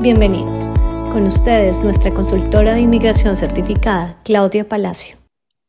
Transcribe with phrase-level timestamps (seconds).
[0.00, 0.60] Bienvenidos.
[1.12, 5.18] Con ustedes, nuestra consultora de inmigración certificada, Claudia Palacio.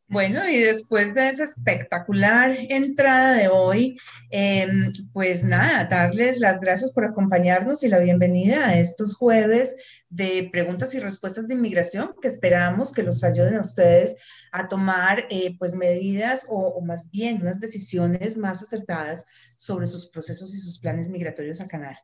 [0.08, 3.98] Bueno, y después de esa espectacular entrada de hoy,
[4.30, 10.48] em, pues nada, darles las gracias por acompañarnos y la bienvenida a estos jueves de
[10.50, 14.16] preguntas y respuestas de inmigración que esperamos que los ayuden a ustedes
[14.52, 19.26] a tomar eh, pues medidas o, o, más bien unas decisiones más acertadas
[19.56, 22.00] sobre sus procesos y sus planes migratorios a Canadá.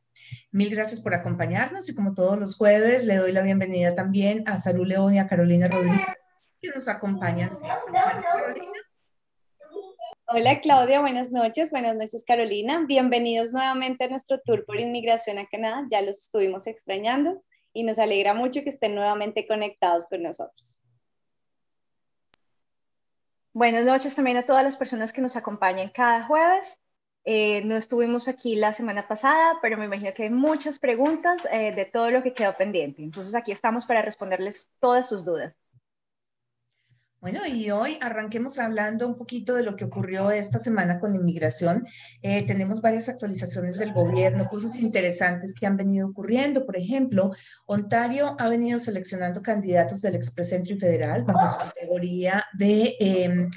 [0.52, 4.58] Mil gracias por acompañarnos y como todos los jueves le doy la bienvenida también a
[4.58, 6.06] Salud León y a Carolina Rodríguez
[6.62, 7.52] que nos acompañan.
[10.30, 11.72] Hola Claudia, buenas noches.
[11.72, 12.84] Buenas noches Carolina.
[12.86, 15.86] Bienvenidos nuevamente a nuestro tour por inmigración a Canadá.
[15.90, 20.82] Ya los estuvimos extrañando y nos alegra mucho que estén nuevamente conectados con nosotros.
[23.58, 26.78] Buenas noches también a todas las personas que nos acompañan cada jueves.
[27.26, 31.74] Eh, no estuvimos aquí la semana pasada, pero me imagino que hay muchas preguntas eh,
[31.74, 33.02] de todo lo que quedó pendiente.
[33.02, 35.56] Entonces aquí estamos para responderles todas sus dudas.
[37.20, 41.86] Bueno, y hoy arranquemos hablando un poquito de lo que ocurrió esta semana con inmigración.
[42.22, 46.64] Eh, tenemos varias actualizaciones del gobierno, cosas interesantes que han venido ocurriendo.
[46.64, 47.32] Por ejemplo,
[47.66, 53.50] Ontario ha venido seleccionando candidatos del Expresentro y Federal bajo su categoría de eh,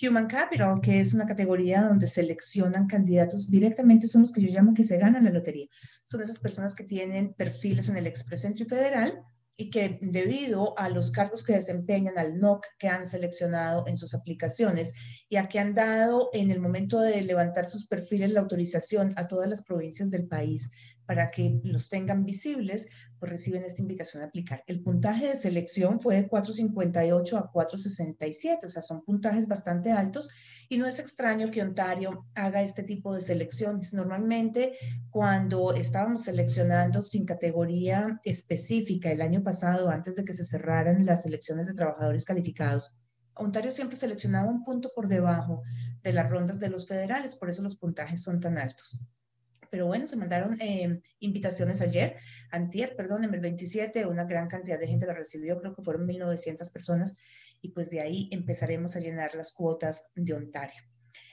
[0.00, 4.74] Human Capital, que es una categoría donde seleccionan candidatos directamente, son los que yo llamo
[4.74, 5.66] que se ganan la lotería.
[6.04, 9.24] Son esas personas que tienen perfiles en el Expresentro y Federal
[9.60, 14.14] y que debido a los cargos que desempeñan al NOC que han seleccionado en sus
[14.14, 14.94] aplicaciones
[15.28, 19.26] y a que han dado en el momento de levantar sus perfiles la autorización a
[19.26, 20.70] todas las provincias del país
[21.08, 24.62] para que los tengan visibles, pues reciben esta invitación a aplicar.
[24.66, 30.28] El puntaje de selección fue de 458 a 467, o sea, son puntajes bastante altos
[30.68, 33.94] y no es extraño que Ontario haga este tipo de selecciones.
[33.94, 34.74] Normalmente,
[35.08, 41.24] cuando estábamos seleccionando sin categoría específica el año pasado, antes de que se cerraran las
[41.24, 42.98] elecciones de trabajadores calificados,
[43.34, 45.62] Ontario siempre seleccionaba un punto por debajo
[46.02, 49.00] de las rondas de los federales, por eso los puntajes son tan altos.
[49.70, 52.16] Pero bueno, se mandaron eh, invitaciones ayer,
[52.50, 56.06] antier, perdón, en el 27, una gran cantidad de gente la recibió, creo que fueron
[56.06, 57.16] 1.900 personas,
[57.60, 60.82] y pues de ahí empezaremos a llenar las cuotas de Ontario.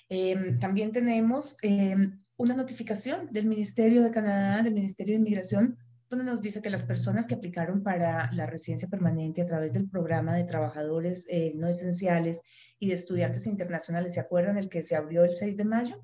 [0.09, 1.95] Eh, también tenemos eh,
[2.37, 5.77] una notificación del Ministerio de Canadá, del Ministerio de Inmigración,
[6.09, 9.89] donde nos dice que las personas que aplicaron para la residencia permanente a través del
[9.89, 12.41] programa de trabajadores eh, no esenciales
[12.79, 16.03] y de estudiantes internacionales, ¿se acuerdan el que se abrió el 6 de mayo?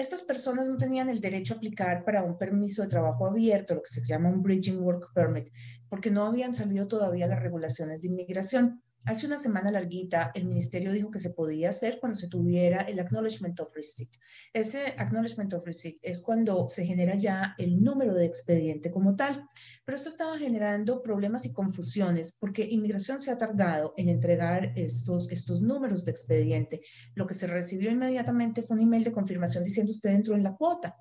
[0.00, 3.82] Estas personas no tenían el derecho a aplicar para un permiso de trabajo abierto, lo
[3.82, 5.50] que se llama un Bridging Work Permit,
[5.90, 8.82] porque no habían salido todavía las regulaciones de inmigración.
[9.06, 13.00] Hace una semana larguita, el ministerio dijo que se podía hacer cuando se tuviera el
[13.00, 14.14] Acknowledgement of Receipt.
[14.52, 19.48] Ese Acknowledgement of Receipt es cuando se genera ya el número de expediente como tal.
[19.86, 25.30] Pero esto estaba generando problemas y confusiones porque inmigración se ha tardado en entregar estos,
[25.30, 26.82] estos números de expediente.
[27.14, 30.54] Lo que se recibió inmediatamente fue un email de confirmación diciendo usted entró en la
[30.54, 30.94] cuota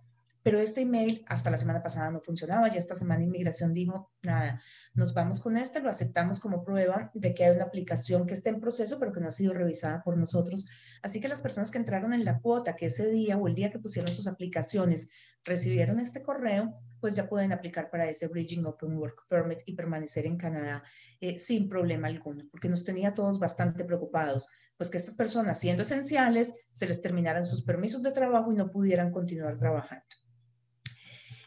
[0.43, 4.61] pero este email hasta la semana pasada no funcionaba, ya esta semana inmigración dijo, nada,
[4.93, 8.49] nos vamos con este, lo aceptamos como prueba de que hay una aplicación que está
[8.49, 10.67] en proceso, pero que no ha sido revisada por nosotros.
[11.01, 13.71] Así que las personas que entraron en la cuota, que ese día o el día
[13.71, 15.09] que pusieron sus aplicaciones
[15.43, 20.25] recibieron este correo, pues ya pueden aplicar para ese Bridging Open Work Permit y permanecer
[20.25, 20.83] en Canadá
[21.19, 25.83] eh, sin problema alguno, porque nos tenía todos bastante preocupados, pues que estas personas, siendo
[25.83, 30.05] esenciales, se les terminaran sus permisos de trabajo y no pudieran continuar trabajando.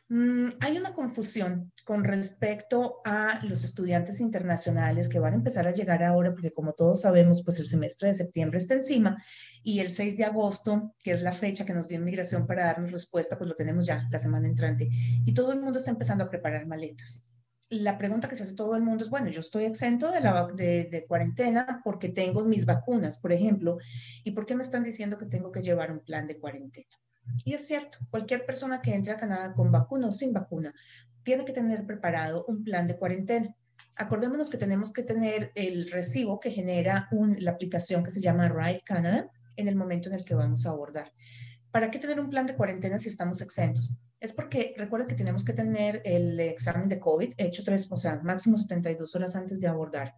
[0.09, 5.73] Mm, hay una confusión con respecto a los estudiantes internacionales que van a empezar a
[5.73, 9.17] llegar ahora, porque como todos sabemos, pues el semestre de septiembre está encima
[9.65, 12.93] y el 6 de agosto, que es la fecha que nos dio inmigración para darnos
[12.93, 16.31] respuesta, pues lo tenemos ya la semana entrante y todo el mundo está empezando a
[16.31, 17.29] preparar maletas.
[17.71, 20.47] La pregunta que se hace todo el mundo es, bueno, yo estoy exento de, la,
[20.47, 23.79] de, cuarentena porque tengo mis vacunas, por ejemplo,
[24.25, 26.87] ¿y por qué me están diciendo que tengo que llevar un plan de cuarentena?
[27.45, 30.75] Y es cierto, cualquier persona que entre a Canadá con vacuna o sin vacuna
[31.23, 33.55] tiene que tener preparado un plan de cuarentena.
[33.97, 38.83] Acordémonos que tenemos que tener el recibo que genera la aplicación que se llama Ride
[38.85, 41.13] Canada en el momento en el que vamos a abordar.
[41.71, 43.97] ¿Para qué tener un plan de cuarentena si estamos exentos?
[44.21, 48.21] Es porque recuerden que tenemos que tener el examen de COVID hecho tres, o sea,
[48.23, 50.15] máximo 72 horas antes de abordar.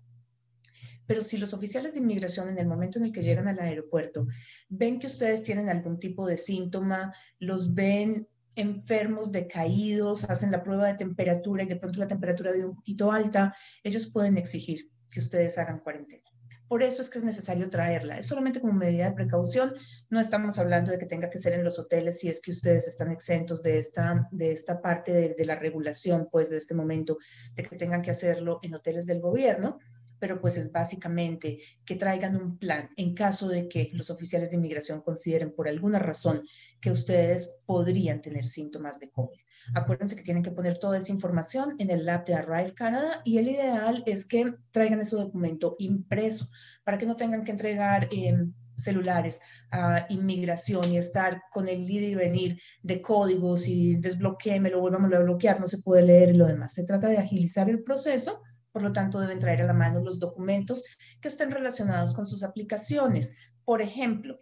[1.06, 4.26] Pero si los oficiales de inmigración en el momento en el que llegan al aeropuerto
[4.69, 10.87] ven que ustedes tienen algún tipo de síntoma, los ven enfermos, decaídos, hacen la prueba
[10.87, 15.21] de temperatura y de pronto la temperatura de un poquito alta, ellos pueden exigir que
[15.21, 16.25] ustedes hagan cuarentena.
[16.69, 18.19] Por eso es que es necesario traerla.
[18.19, 19.75] Es solamente como medida de precaución.
[20.09, 22.89] No estamos hablando de que tenga que ser en los hoteles si es que ustedes
[22.89, 27.19] están exentos de esta, de esta parte de, de la regulación, pues de este momento,
[27.55, 29.79] de que tengan que hacerlo en hoteles del gobierno
[30.25, 34.56] pero pues es básicamente que traigan un plan en caso de que los oficiales de
[34.56, 36.43] inmigración consideren por alguna razón
[36.81, 39.38] que ustedes podrían tener síntomas de COVID.
[39.75, 43.37] Acuérdense que tienen que poner toda esa información en el lab de Arrive Canada y
[43.37, 46.49] el ideal es que traigan ese documento impreso
[46.85, 48.09] para que no tengan que entregar...
[48.11, 54.69] Em, celulares a inmigración y estar con el ir y venir de códigos y desbloqueeme,
[54.69, 56.75] lo a bloquear, no se puede leer y lo demás.
[56.75, 58.43] Se trata de agilizar el proceso
[58.75, 60.82] por lo tanto, deben traer a la mano los documentos
[61.21, 63.53] que estén relacionados con sus aplicaciones.
[63.65, 64.37] Por ejemplo,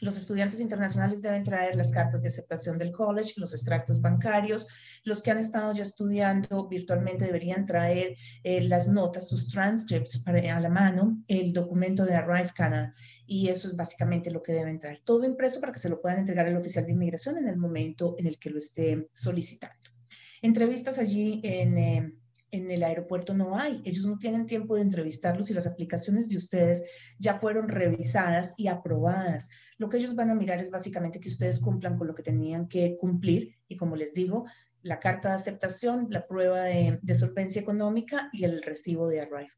[0.00, 4.66] los estudiantes internacionales deben traer las cartas de aceptación del college, los extractos bancarios.
[5.04, 10.56] Los que han estado ya estudiando virtualmente deberían traer eh, las notas, sus transcripts para,
[10.56, 12.94] a la mano, el documento de Arrive Canada.
[13.26, 15.00] Y eso es básicamente lo que deben traer.
[15.00, 18.14] Todo impreso para que se lo puedan entregar al oficial de inmigración en el momento
[18.18, 19.76] en el que lo esté solicitando.
[20.40, 21.76] Entrevistas allí en...
[21.76, 22.19] Eh,
[22.52, 23.80] en el aeropuerto no hay.
[23.84, 26.84] Ellos no tienen tiempo de entrevistarlos y las aplicaciones de ustedes
[27.18, 29.48] ya fueron revisadas y aprobadas.
[29.78, 32.68] Lo que ellos van a mirar es básicamente que ustedes cumplan con lo que tenían
[32.68, 34.46] que cumplir y como les digo,
[34.82, 39.48] la carta de aceptación, la prueba de, solvencia económica y el recibo de Arrive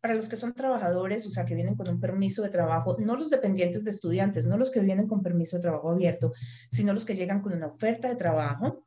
[0.00, 3.16] Para los que son trabajadores, o sea, que vienen con un permiso de trabajo, no
[3.16, 6.32] los dependientes de estudiantes, no los que vienen con permiso de trabajo abierto,
[6.70, 8.84] sino los que llegan con una oferta de trabajo,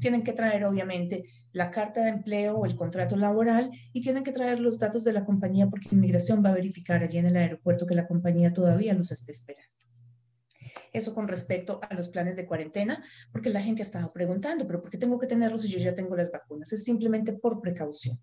[0.00, 4.32] tienen que traer obviamente la carta de empleo o el contrato laboral y tienen que
[4.32, 7.86] traer los datos de la compañía porque inmigración va a verificar allí en el aeropuerto
[7.86, 9.68] que la compañía todavía los esté esperando.
[10.92, 14.80] Eso con respecto a los planes de cuarentena, porque la gente ha estado preguntando, pero
[14.80, 16.72] ¿por qué tengo que tenerlos si yo ya tengo las vacunas?
[16.72, 18.18] Es simplemente por precaución.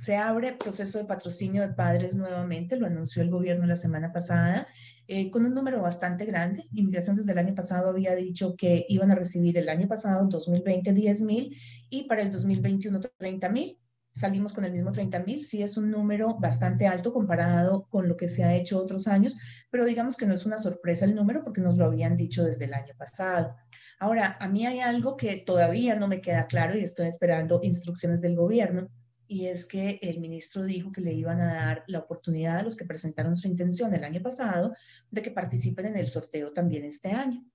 [0.00, 4.66] Se abre proceso de patrocinio de padres nuevamente, lo anunció el gobierno la semana pasada,
[5.06, 6.64] eh, con un número bastante grande.
[6.72, 10.94] Inmigración desde el año pasado había dicho que iban a recibir el año pasado, 2020,
[10.94, 11.54] 10 mil
[11.90, 13.78] y para el 2021, 30 mil.
[14.10, 18.16] Salimos con el mismo 30 mil, sí es un número bastante alto comparado con lo
[18.16, 19.36] que se ha hecho otros años,
[19.70, 22.64] pero digamos que no es una sorpresa el número porque nos lo habían dicho desde
[22.64, 23.54] el año pasado.
[23.98, 28.22] Ahora, a mí hay algo que todavía no me queda claro y estoy esperando instrucciones
[28.22, 28.88] del gobierno
[29.30, 32.76] y es que el ministro dijo que le iban a dar la oportunidad a los
[32.76, 34.74] que presentaron su intención el año pasado
[35.08, 37.46] de que participen en el sorteo también este año.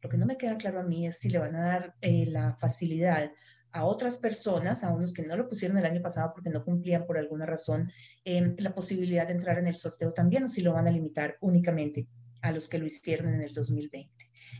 [0.00, 2.26] Lo que no me queda claro a mí es si le van a dar eh,
[2.26, 3.32] la facilidad
[3.72, 7.04] a otras personas, a unos que no lo pusieron el año pasado porque no cumplían
[7.04, 7.90] por alguna razón,
[8.24, 11.36] eh, la posibilidad de entrar en el sorteo también o si lo van a limitar
[11.40, 12.06] únicamente
[12.42, 14.13] a los que lo hicieron en el 2020.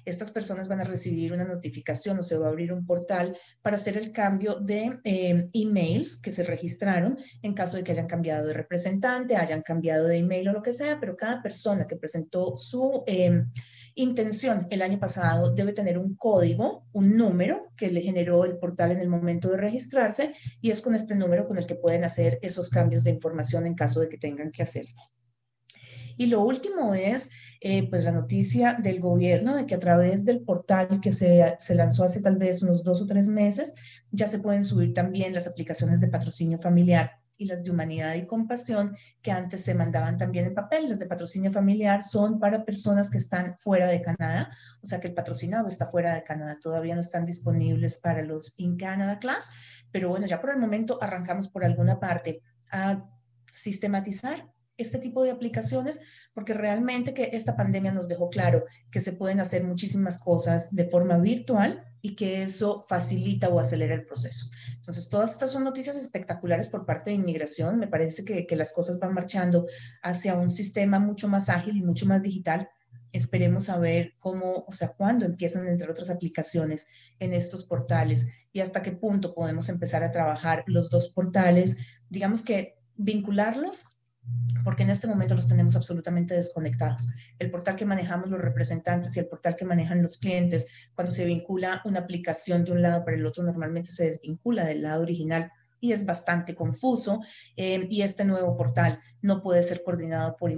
[0.05, 3.76] Estas personas van a recibir una notificación o se va a abrir un portal para
[3.76, 8.46] hacer el cambio de eh, emails que se registraron en caso de que hayan cambiado
[8.46, 12.56] de representante, hayan cambiado de email o lo que sea, pero cada persona que presentó
[12.56, 13.44] su eh,
[13.94, 18.93] intención el año pasado debe tener un código, un número que le generó el portal
[18.93, 22.38] en el momento de registrarse y es con este número con el que pueden hacer
[22.43, 25.00] esos cambios de información en caso de que tengan que hacerlo.
[26.17, 27.31] Y lo último es
[27.61, 31.75] eh, pues la noticia del gobierno de que a través del portal que se, se,
[31.75, 35.47] lanzó hace tal vez unos dos o tres meses, ya se pueden subir también las
[35.47, 40.47] aplicaciones de patrocinio familiar y las de humanidad y compasión que antes se mandaban también
[40.47, 40.89] en papel.
[40.89, 44.51] Las de patrocinio familiar son para personas que están fuera de Canadá,
[44.83, 48.55] o sea que el patrocinado está fuera de Canadá, todavía no están disponibles para los
[48.59, 49.51] In Canada Class,
[49.91, 53.05] pero bueno, ya por el momento arrancamos por alguna parte a
[53.53, 56.01] sistematizar este tipo de aplicaciones
[56.35, 60.89] porque realmente que esta pandemia nos dejó claro que se pueden hacer muchísimas cosas de
[60.89, 64.47] forma virtual y que eso facilita o acelera el proceso.
[64.77, 67.79] Entonces, todas estas son noticias espectaculares por parte de inmigración.
[67.79, 69.67] Me parece que, que las cosas van marchando
[70.03, 72.69] hacia un sistema mucho más ágil y mucho más digital.
[73.13, 76.87] Esperemos a ver cómo, o sea, cuándo empiezan, entre otras aplicaciones,
[77.21, 81.79] en estos portales y hasta qué punto podemos empezar a trabajar los dos portales,
[82.09, 83.94] digamos que vincularlos
[84.65, 87.09] porque en este momento los tenemos absolutamente desconectados.
[87.39, 91.25] El portal que manejamos los representantes y el portal que manejan los clientes, cuando se
[91.25, 95.53] vincula una aplicación de un lado para el otro, normalmente se desvincula del lado original
[95.81, 97.21] y es bastante confuso.
[97.57, 100.51] Eh, y este nuevo portal no puede ser coordinado por,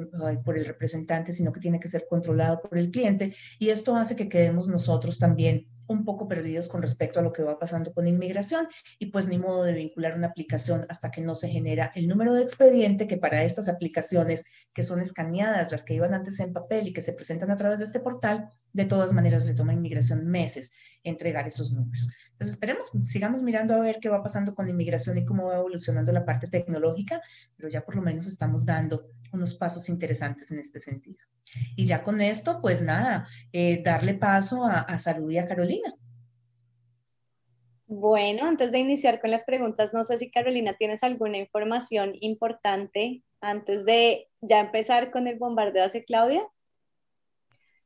[0.42, 3.34] por, el representante, sino que tiene que ser controlado por el cliente.
[3.58, 7.42] Y esto hace que quedemos nosotros también un poco perdidos con respecto a lo que
[7.42, 8.66] va pasando con inmigración
[8.98, 12.34] y pues ni modo de vincular una aplicación hasta que no se genera el número
[12.34, 16.88] de expediente que para estas aplicaciones que son escaneadas, las que iban antes en papel
[16.88, 20.26] y que se presentan a través de este portal, de todas maneras le toma inmigración
[20.26, 22.10] meses entregar esos números.
[22.32, 26.12] Entonces esperemos, sigamos mirando a ver qué va pasando con inmigración y cómo va evolucionando
[26.12, 27.22] la parte tecnológica,
[27.56, 31.18] pero ya por lo menos estamos dando unos pasos interesantes en este sentido.
[31.76, 35.75] Y ya con esto, pues nada, eh, darle paso a, a Salud y a Carolina.
[37.88, 43.22] Bueno, antes de iniciar con las preguntas, no sé si Carolina tienes alguna información importante
[43.40, 46.42] antes de ya empezar con el bombardeo hacia Claudia.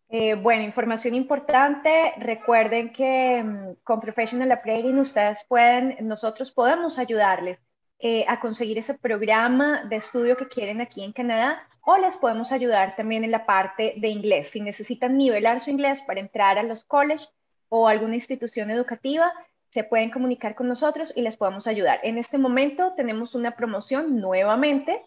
[0.08, 2.14] Eh, bueno, información importante.
[2.16, 7.60] Recuerden que mm, con Professional Upgrading ustedes pueden, nosotros podemos ayudarles
[7.98, 12.50] eh, a conseguir ese programa de estudio que quieren aquí en Canadá o les podemos
[12.52, 14.48] ayudar también en la parte de inglés.
[14.48, 17.28] Si necesitan nivelar su inglés para entrar a los colleges
[17.68, 19.32] o alguna institución educativa,
[19.70, 22.00] se pueden comunicar con nosotros y les podemos ayudar.
[22.02, 25.02] En este momento tenemos una promoción nuevamente.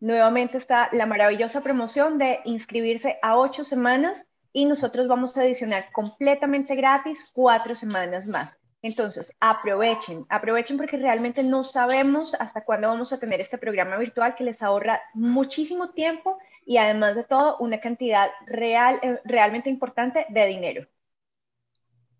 [0.00, 5.90] Nuevamente está la maravillosa promoción de inscribirse a ocho semanas y nosotros vamos a adicionar
[5.92, 8.54] completamente gratis cuatro semanas más.
[8.82, 14.34] Entonces, aprovechen, aprovechen porque realmente no sabemos hasta cuándo vamos a tener este programa virtual
[14.34, 20.26] que les ahorra muchísimo tiempo y además de todo una cantidad real, eh, realmente importante
[20.28, 20.86] de dinero.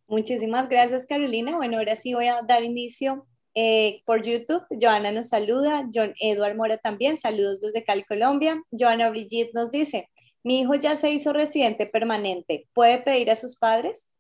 [0.06, 1.56] Muchísimas gracias, Carolina.
[1.56, 4.64] Bueno, ahora sí voy a dar inicio eh, por YouTube.
[4.70, 8.62] Joana nos saluda, John Edward Mora también, saludos desde Cali, Colombia.
[8.70, 10.08] Joana Brigitte nos dice,
[10.42, 14.12] mi hijo ya se hizo residente permanente, ¿puede pedir a sus padres?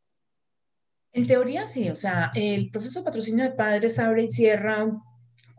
[1.12, 4.86] En teoría sí, o sea, el proceso de patrocinio de padres abre y cierra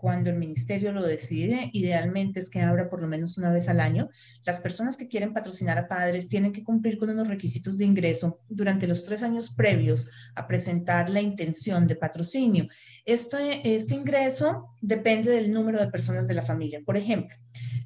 [0.04, 3.80] cuando el ministerio lo decide, idealmente es que abra por lo menos una vez al
[3.80, 4.10] año.
[4.44, 8.42] Las personas que quieren patrocinar a padres tienen que cumplir con unos requisitos de ingreso
[8.50, 12.68] durante los tres años previos a presentar la intención de patrocinio.
[13.06, 16.82] Este, este ingreso depende del número de personas de la familia.
[16.86, 17.38] Por ejemplo,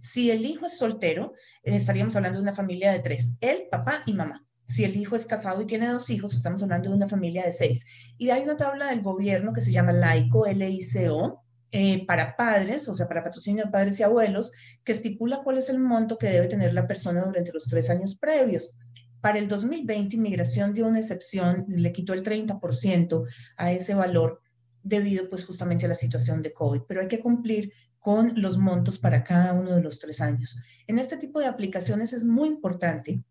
[0.02, 4.14] si el hijo es soltero, estaríamos hablando de una familia de tres, él, papá y
[4.14, 4.44] mamá.
[4.66, 7.52] Si el hijo es casado y tiene dos hijos, estamos hablando de una familia de
[7.52, 8.16] seis.
[8.18, 12.94] Y hay una tabla del gobierno que se llama LAICO, L-I-C-O, eh, para padres, o
[12.96, 14.52] sea, para patrocinio de padres y abuelos,
[14.84, 18.18] que estipula cuál es el monto que debe tener la persona durante los tres años
[18.18, 18.76] previos.
[19.22, 23.24] Para el 2020, Inmigración dio una excepción, le quitó el 30%
[23.58, 24.42] a ese valor
[24.84, 29.00] debido pues justamente a la situación de COVID, pero hay que cumplir con los montos
[29.00, 30.56] para cada uno de los tres años.
[30.88, 33.22] En este tipo de aplicaciones es muy importante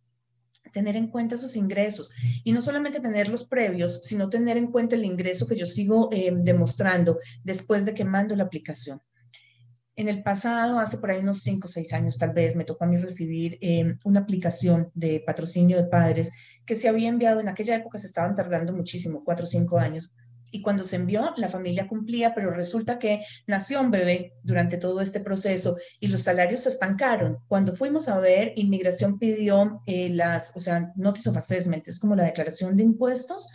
[0.72, 2.12] tener en cuenta esos ingresos
[2.44, 6.08] y no solamente tener los previos, sino tener en cuenta el ingreso que yo sigo
[6.12, 9.00] eh, demostrando después de que mando la aplicación.
[9.98, 12.84] En el pasado, hace por ahí unos 5 o 6 años tal vez, me tocó
[12.84, 16.32] a mí recibir eh, una aplicación de patrocinio de padres
[16.66, 20.12] que se había enviado en aquella época, se estaban tardando muchísimo, 4 o 5 años,
[20.50, 25.00] y cuando se envió, la familia cumplía, pero resulta que nació un bebé durante todo
[25.00, 27.38] este proceso y los salarios se estancaron.
[27.48, 32.14] Cuando fuimos a ver, inmigración pidió eh, las, o sea, Notice of Assessment, es como
[32.14, 33.48] la declaración de impuestos,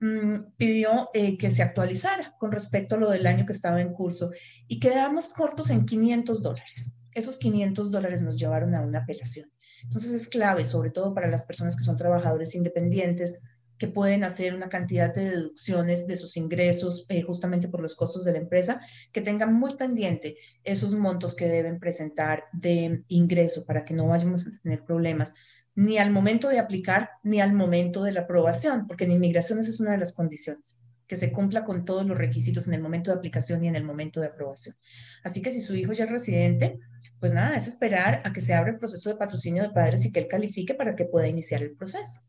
[0.00, 3.92] mm, pidió eh, que se actualizara con respecto a lo del año que estaba en
[3.92, 4.30] curso
[4.68, 6.92] y quedamos cortos en 500 dólares.
[7.12, 9.50] Esos 500 dólares nos llevaron a una apelación.
[9.84, 13.40] Entonces es clave, sobre todo para las personas que son trabajadores independientes,
[13.78, 18.24] que pueden hacer una cantidad de deducciones de sus ingresos eh, justamente por los costos
[18.24, 18.80] de la empresa,
[19.12, 24.46] que tengan muy pendiente esos montos que deben presentar de ingreso para que no vayamos
[24.46, 25.34] a tener problemas
[25.76, 29.78] ni al momento de aplicar ni al momento de la aprobación, porque en inmigraciones es
[29.78, 33.18] una de las condiciones que se cumpla con todos los requisitos en el momento de
[33.18, 34.74] aplicación y en el momento de aprobación.
[35.22, 36.80] Así que si su hijo ya es residente,
[37.20, 40.12] pues nada, es esperar a que se abra el proceso de patrocinio de padres y
[40.12, 42.22] que él califique para que pueda iniciar el proceso.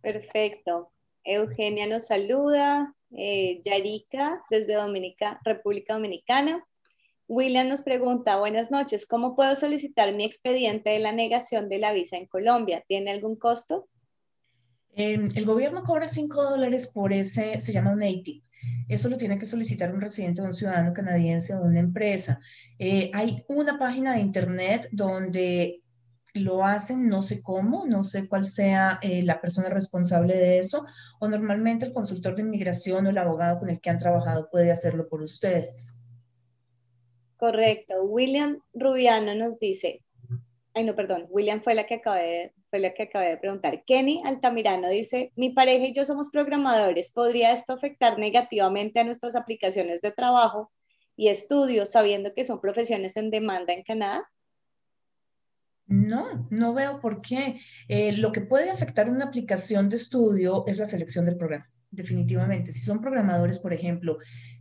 [0.00, 0.92] Perfecto.
[1.24, 2.94] Eugenia nos saluda.
[3.12, 6.64] Eh, Yarika desde Dominica, República Dominicana.
[7.28, 11.92] William nos pregunta, buenas noches, ¿cómo puedo solicitar mi expediente de la negación de la
[11.92, 12.84] visa en Colombia?
[12.86, 13.88] ¿Tiene algún costo?
[14.94, 18.44] Em, el gobierno cobra 5 dólares por ese, se llama un ATIP.
[18.88, 22.40] Eso lo tiene que solicitar un residente un ciudadano canadiense o una empresa.
[22.78, 25.82] Eh, hay una página de internet donde
[26.36, 30.86] lo hacen, no sé cómo, no sé cuál sea eh, la persona responsable de eso,
[31.18, 34.70] o normalmente el consultor de inmigración o el abogado con el que han trabajado puede
[34.70, 35.98] hacerlo por ustedes.
[37.36, 38.04] Correcto.
[38.04, 40.04] William Rubiano nos dice,
[40.74, 43.84] ay no, perdón, William fue la que acabé, fue la que acabé de preguntar.
[43.84, 49.36] Kenny Altamirano dice, mi pareja y yo somos programadores, ¿podría esto afectar negativamente a nuestras
[49.36, 50.72] aplicaciones de trabajo
[51.16, 54.30] y estudios sabiendo que son profesiones en demanda en Canadá?
[55.86, 57.58] No, no veo por qué.
[57.88, 61.68] Eh, lo que puede afectar una aplicación de estudio es la selección del programa.
[61.88, 62.72] definitivamente.
[62.72, 64.18] Si son programadores, por ejemplo,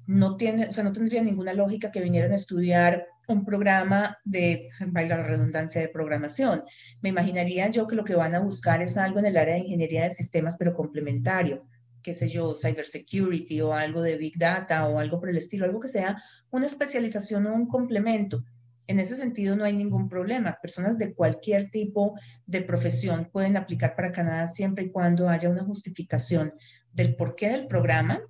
[0.08, 4.70] no tiene, o sea, no tendría ninguna lógica que vinieran a estudiar un programa de,
[4.88, 6.63] valga la redundancia, de programación.
[7.01, 9.62] Me imaginaría yo que lo que van a buscar es algo en el área de
[9.62, 11.67] ingeniería de sistemas, pero complementario
[12.05, 15.79] qué sé yo, cybersecurity o algo de big data o algo por el estilo, algo
[15.79, 16.15] que sea
[16.51, 18.44] una especialización o un complemento.
[18.88, 20.60] En ese sentido no hay ningún problema.
[20.62, 22.15] Personas de cualquier tipo
[22.46, 26.54] de profesión pueden aplicar para Canadá siempre y cuando haya una justificación
[26.94, 28.22] del porqué del programa,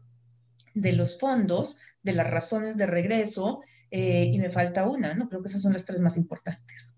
[0.73, 5.27] de los fondos, de las razones de regreso eh, y me falta una, ¿no?
[5.27, 6.95] Creo que esas son las tres más importantes.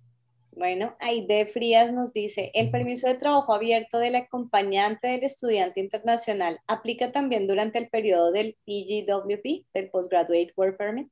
[0.51, 6.59] Bueno, Aide Frías nos dice, ¿el permiso de trabajo abierto del acompañante del estudiante internacional
[6.65, 11.09] aplica también durante el periodo del PGWP, del Postgraduate Work Permit?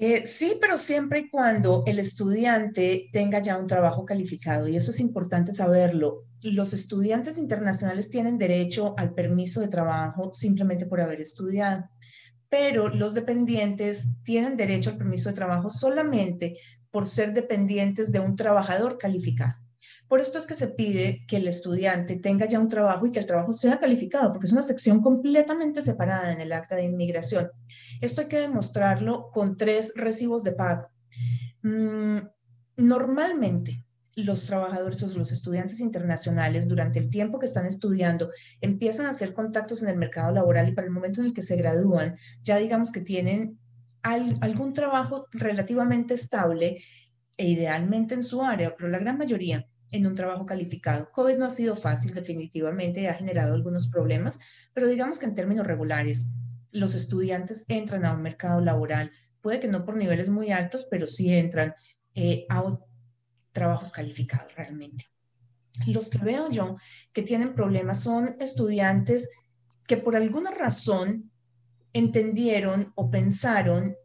[0.00, 4.90] Eh, sí, pero siempre y cuando el estudiante tenga ya un trabajo calificado, y eso
[4.90, 6.24] es importante saberlo.
[6.42, 11.84] Los estudiantes internacionales tienen derecho al permiso de trabajo simplemente por haber estudiado
[12.50, 16.56] pero los dependientes tienen derecho al permiso de trabajo solamente
[16.90, 19.54] por ser dependientes de un trabajador calificado.
[20.10, 23.20] Por esto es que se pide que el estudiante tenga ya un trabajo y que
[23.20, 27.48] el trabajo sea calificado, porque es una sección completamente separada en el acta de inmigración.
[28.00, 30.88] Esto hay que demostrarlo con tres recibos de pago.
[31.62, 32.18] Mm,
[32.78, 33.84] normalmente,
[34.16, 39.32] los trabajadores o los estudiantes internacionales durante el tiempo que están estudiando empiezan a hacer
[39.32, 42.56] contactos en el mercado laboral y para el momento en el que se gradúan, ya
[42.58, 43.60] digamos que tienen
[44.02, 46.78] algún trabajo relativamente estable
[47.36, 51.10] e idealmente en su área, pero la gran mayoría en un trabajo calificado.
[51.12, 54.38] COVID no ha sido fácil, definitivamente ha generado algunos problemas,
[54.72, 56.32] pero digamos que en términos regulares,
[56.72, 61.06] los estudiantes entran a un mercado laboral, puede que no por niveles muy altos, pero
[61.06, 61.74] sí entran
[62.14, 62.62] eh, a
[63.52, 65.06] trabajos calificados realmente.
[65.86, 66.76] Los que veo yo
[67.12, 69.30] que tienen problemas son estudiantes
[69.86, 71.30] que por alguna razón
[71.92, 73.96] entendieron o pensaron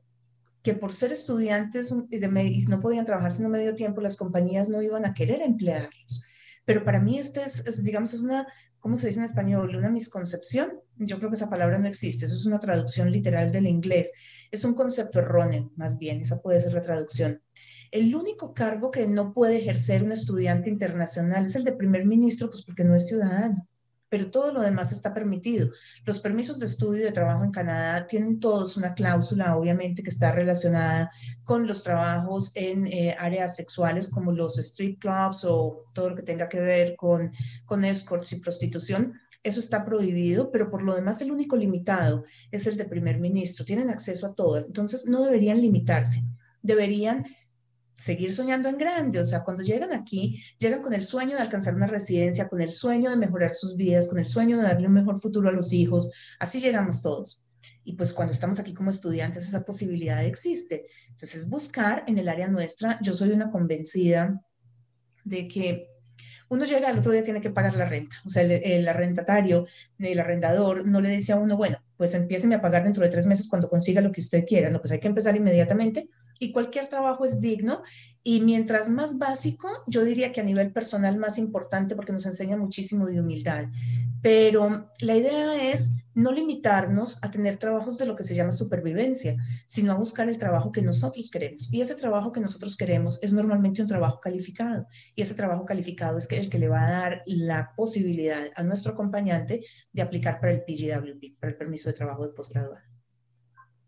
[0.65, 5.05] que por ser estudiantes de no podían trabajar sino medio tiempo, las compañías no iban
[5.05, 6.25] a querer emplearlos.
[6.65, 8.47] Pero para mí este es, digamos, es una,
[8.79, 9.75] ¿cómo se dice en español?
[9.75, 10.79] Una misconcepción.
[10.95, 14.11] Yo creo que esa palabra no existe, eso es una traducción literal del inglés.
[14.49, 17.43] Es un concepto erróneo, más bien, esa puede ser la traducción.
[17.91, 22.49] El único cargo que no puede ejercer un estudiante internacional es el de primer ministro,
[22.49, 23.67] pues porque no es ciudadano
[24.15, 25.69] pero todo lo demás está permitido.
[26.05, 30.09] Los permisos de estudio y de trabajo en Canadá tienen todos una cláusula, obviamente, que
[30.09, 31.11] está relacionada
[31.43, 36.23] con los trabajos en eh, áreas sexuales como los strip clubs o todo lo que
[36.23, 37.29] tenga que ver con,
[37.65, 39.19] con escorts y prostitución.
[39.43, 43.65] Eso está prohibido, pero por lo demás el único limitado es el de primer ministro.
[43.65, 46.21] Tienen acceso a todo, entonces no deberían limitarse.
[46.61, 47.25] Deberían
[47.95, 49.19] seguir soñando en grande.
[49.19, 52.71] O sea, cuando llegan aquí, llegan con el sueño de alcanzar una residencia, con el
[52.71, 55.73] sueño de mejorar sus vidas, con el sueño de darle un mejor futuro a los
[55.73, 56.11] hijos.
[56.39, 57.45] Así llegamos todos.
[57.83, 60.85] Y pues cuando estamos aquí como estudiantes, esa posibilidad existe.
[61.09, 64.41] Entonces, buscar en el área nuestra, yo soy una convencida
[65.23, 65.87] de que
[66.49, 68.17] uno llega al otro día tiene que pagar la renta.
[68.25, 69.65] O sea, el, arrendatario,
[69.99, 73.25] el arrendador, no le dice a uno, bueno, pues empiece a pagar dentro de tres
[73.25, 74.69] meses cuando consiga lo que usted quiera.
[74.69, 77.83] No, pues hay que empezar inmediatamente y cualquier trabajo es digno
[78.23, 82.57] y mientras más básico, yo diría que a nivel personal más importante porque nos enseña
[82.57, 83.65] muchísimo de humildad.
[84.21, 89.35] Pero la idea es no limitarnos a tener trabajos de lo que se llama supervivencia,
[89.67, 91.71] sino a buscar el trabajo que nosotros queremos.
[91.71, 94.87] Y ese trabajo que nosotros queremos es normalmente un trabajo calificado.
[95.13, 98.93] Y ese trabajo calificado es el que le va a dar la posibilidad a nuestro
[98.93, 102.94] acompañante de aplicar para el PGWP, para el permiso de trabajo de posgraduado.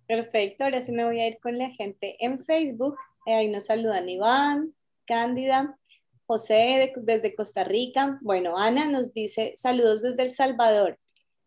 [0.07, 2.97] Perfecto, ahora sí me voy a ir con la gente en Facebook.
[3.25, 4.73] Eh, ahí nos saludan Iván,
[5.05, 5.77] Cándida,
[6.25, 8.17] José desde Costa Rica.
[8.21, 10.97] Bueno, Ana nos dice saludos desde El Salvador.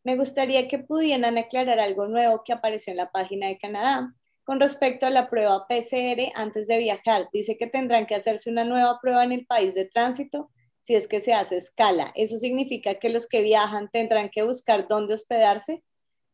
[0.04, 4.60] Me gustaría que pudieran aclarar algo nuevo que apareció en la página de Canadá con
[4.60, 7.28] respecto a la prueba PCR antes de viajar.
[7.32, 10.50] Dice que tendrán que hacerse una nueva prueba en el país de tránsito
[10.82, 12.12] si es que se hace escala.
[12.14, 15.82] ¿Eso significa que los que viajan tendrán que buscar dónde hospedarse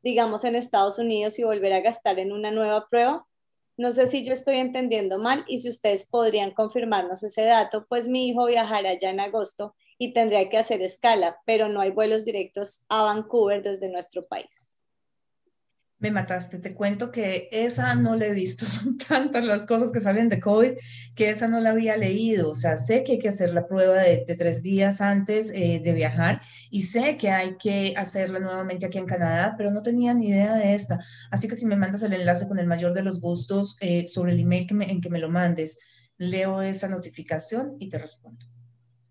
[0.02, 3.26] digamos, en Estados Unidos y volver a gastar en una nueva prueba.
[3.76, 8.08] No sé si yo estoy entendiendo mal y si ustedes podrían confirmarnos ese dato, pues
[8.08, 12.24] mi hijo viajará ya en agosto y tendría que hacer escala, pero no hay vuelos
[12.24, 14.75] directos a Vancouver desde nuestro país
[15.98, 16.58] me mataste.
[16.58, 18.64] Te cuento que esa no la he visto.
[18.66, 20.72] Son tantas las cosas que salen de COVID
[21.14, 22.50] que esa no la había leído.
[22.50, 25.92] O sea, sé que hay que hacer la prueba de, tres días antes eh, de
[25.92, 30.28] viajar y sé que hay que hacerla nuevamente aquí en Canadá, pero no tenía ni
[30.28, 31.00] idea de esta.
[31.30, 34.32] Así que si me mandas el enlace con el mayor de los gustos eh, sobre
[34.32, 35.78] el email en que me lo mandes,
[36.18, 38.55] leo esa notificación y te respondo.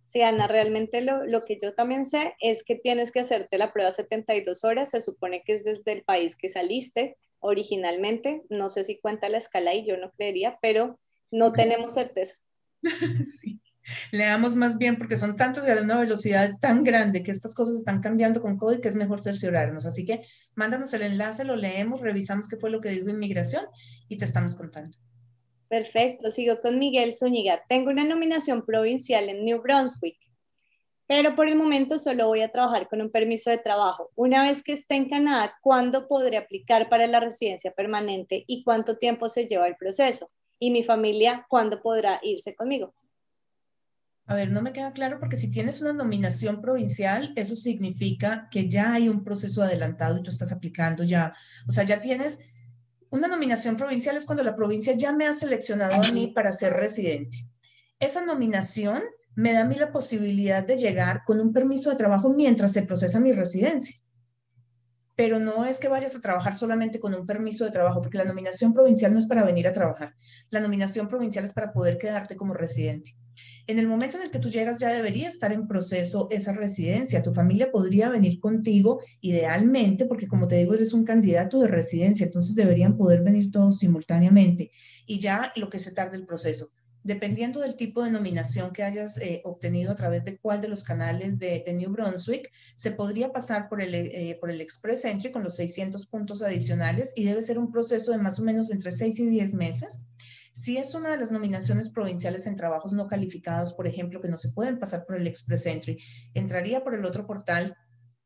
[0.06, 3.74] Sí, Ana, realmente lo, lo, que yo también sé es que tienes que hacerte la
[3.74, 8.84] prueba 72 horas, se supone que es desde el país que saliste originalmente, no sé
[8.84, 11.00] si cuenta la escala y yo no creería, pero
[11.32, 12.36] no tenemos certeza.
[13.42, 13.62] Sí.
[14.12, 17.76] Leamos más bien porque son tantos y a una velocidad tan grande que estas cosas
[17.76, 19.86] están cambiando con COVID que es mejor cerciorarnos.
[19.86, 20.22] Así que
[20.56, 23.64] mándanos el enlace, lo leemos, revisamos qué fue lo que dijo inmigración
[24.08, 24.98] y te estamos contando.
[25.76, 27.62] Perfecto, sigo con Miguel Zúñiga.
[27.68, 30.16] Tengo una nominación provincial en New Brunswick,
[31.06, 34.10] pero por el momento solo voy a trabajar con un permiso de trabajo.
[34.16, 38.96] Una vez que esté en Canadá, ¿cuándo podré aplicar para la residencia permanente y cuánto
[38.96, 40.32] tiempo se lleva el proceso?
[40.60, 42.96] Y mi familia, ¿cuándo podrá irse conmigo?
[44.28, 48.70] A ver, no me queda claro porque si tienes una nominación provincial, eso significa que
[48.70, 51.34] ya hay un proceso adelantado y tú estás aplicando ya.
[51.68, 52.40] O sea, ya tienes
[53.12, 56.74] una nominación provincial es cuando la provincia ya me ha seleccionado a mí para ser
[56.74, 57.38] residente.
[58.00, 59.02] Esa nominación
[59.36, 62.84] me da a mí la posibilidad de llegar con un permiso de trabajo mientras se
[62.84, 63.96] procesa mi residencia.
[65.16, 68.26] Pero no es que vayas a trabajar solamente con un permiso de trabajo, porque la
[68.26, 70.14] nominación provincial no es para venir a trabajar.
[70.50, 73.16] La nominación provincial es para poder quedarte como residente.
[73.68, 77.24] En el momento en el que tú llegas ya debería estar en proceso esa residencia.
[77.24, 82.26] Tu familia podría venir contigo idealmente, porque como te digo, eres un candidato de residencia,
[82.26, 84.72] entonces deberían poder venir todos simultáneamente.
[85.06, 86.72] Y ya lo que se tarda el proceso.
[87.06, 90.84] Dependiendo del tipo de nominación que hayas eh, obtenido a través de cuál de los
[90.84, 95.44] canales de, New Brunswick, se podría pasar por el, eh, por el Express Entry con
[95.44, 99.20] los 600 puntos adicionales y debe ser un proceso de más o menos entre 6
[99.20, 100.04] y 10 meses.
[100.56, 104.38] Si es una de las nominaciones provinciales en trabajos no calificados, por ejemplo, que no
[104.38, 106.02] se pueden pasar por el Express Entry,
[106.34, 107.76] entraría por el otro portal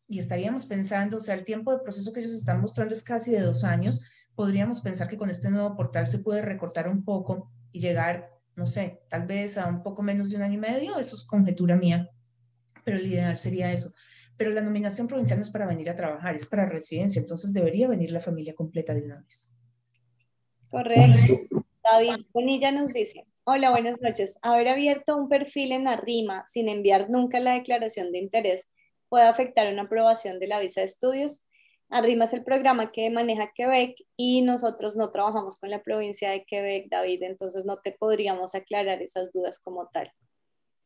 [0.08, 3.32] y estaríamos pensando, o sea, el tiempo de proceso que ellos están mostrando es casi
[3.32, 4.04] de dos años,
[4.36, 8.68] podríamos pensar que con este nuevo portal se puede recortar un poco y llegar, no
[8.68, 11.78] sé, tal vez a un poco menos de un año y medio, eso es conjetura
[11.78, 12.12] mía,
[12.86, 13.92] pero el ideal sería eso.
[14.38, 17.88] Pero la nominación provincial no es para venir a trabajar, es para residencia, entonces debería
[17.88, 19.56] venir la familia completa de una vez.
[20.70, 21.66] Correcto.
[21.92, 24.38] David Bonilla nos dice, hola, buenas noches.
[24.44, 28.70] Haber abierto un perfil en Arrima sin enviar nunca la declaración de interés
[29.08, 31.44] puede afectar una aprobación de la visa de estudios.
[31.90, 36.46] Arrima es el programa que maneja Quebec y nosotros no trabajamos con la provincia de
[36.46, 40.12] Quebec, David, entonces no te podríamos aclarar esas dudas como tal.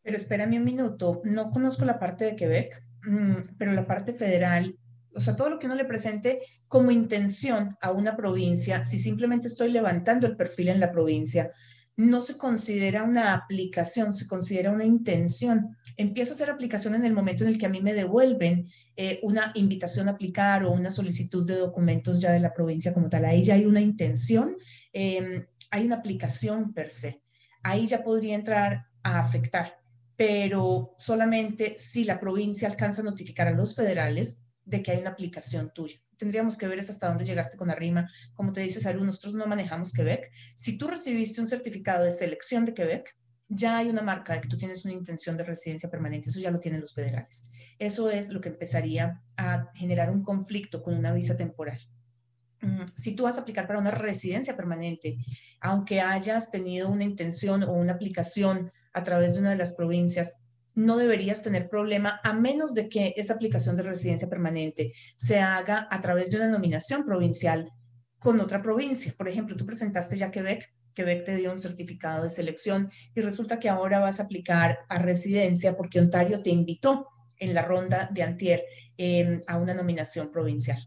[0.02, 4.78] Pero espérame un minuto, no conozco la parte de Quebec, mm, pero la parte federal
[5.16, 9.48] o sea, todo lo que uno le presente como intención a una provincia, si simplemente
[9.48, 11.52] estoy levantando el perfil en la provincia,
[11.96, 15.78] no se considera una aplicación, se considera una intención.
[15.98, 19.20] Empieza a ser aplicación en el momento en el que a mí me devuelven eh,
[19.22, 23.26] una invitación a aplicar o una solicitud de documentos ya de la provincia como tal.
[23.26, 24.58] Ahí ya hay una intención,
[24.92, 27.22] em, hay una aplicación per se.
[27.62, 29.78] Ahí ya podría entrar a afectar,
[30.16, 35.12] pero solamente si la provincia alcanza a notificar a los federales de que hay una
[35.12, 35.98] aplicación tuya.
[36.18, 38.08] Tendríamos que ver hasta dónde llegaste con Arrima.
[38.36, 40.32] Como te dice Salud, nosotros no manejamos Quebec.
[40.56, 43.18] Si tú recibiste un certificado de selección de Quebec,
[43.50, 46.30] ya hay una marca de que tú tienes una intención de residencia permanente.
[46.30, 47.76] Eso ya lo tienen los federales.
[47.78, 51.80] Eso es lo que empezaría a generar un conflicto con una visa temporal.
[52.62, 55.18] Mm, si tú vas a aplicar para una residencia permanente,
[55.60, 60.38] aunque hayas tenido una intención o una aplicación a través de una de las provincias,
[60.76, 65.88] no deberías tener problema a menos de que esa aplicación de residencia permanente se haga
[65.90, 67.72] a través de una nominación provincial
[68.20, 69.14] con otra provincia.
[69.18, 73.60] Por ejemplo, tú presentaste ya Quebec, Quebec te dio un certificado de selección y resulta
[73.60, 77.08] que ahora vas a aplicar a residencia porque Ontario te invitó
[77.38, 78.64] en la ronda de antier
[78.98, 80.78] em, a una nominación provincial.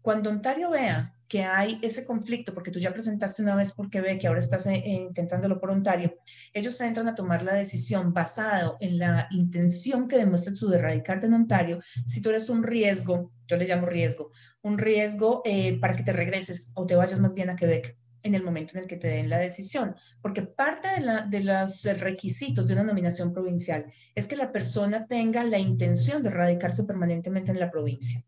[0.00, 4.22] Cuando Ontario vea que hay ese conflicto, porque tú ya presentaste una vez por Quebec
[4.22, 6.18] y ahora estás eh, intentándolo por Ontario,
[6.52, 11.28] ellos entran a tomar la decisión basado en la intención que demuestra tú de radicarte
[11.28, 15.96] en Ontario, si tú eres un riesgo, yo le llamo riesgo, un riesgo eh, para
[15.96, 18.86] que te regreses o te vayas más bien a Quebec en el momento en el
[18.86, 23.86] que te den la decisión, porque parte de, de, los requisitos de una nominación provincial
[24.14, 28.22] es que la persona tenga la intención de radicarse permanentemente en la provincia.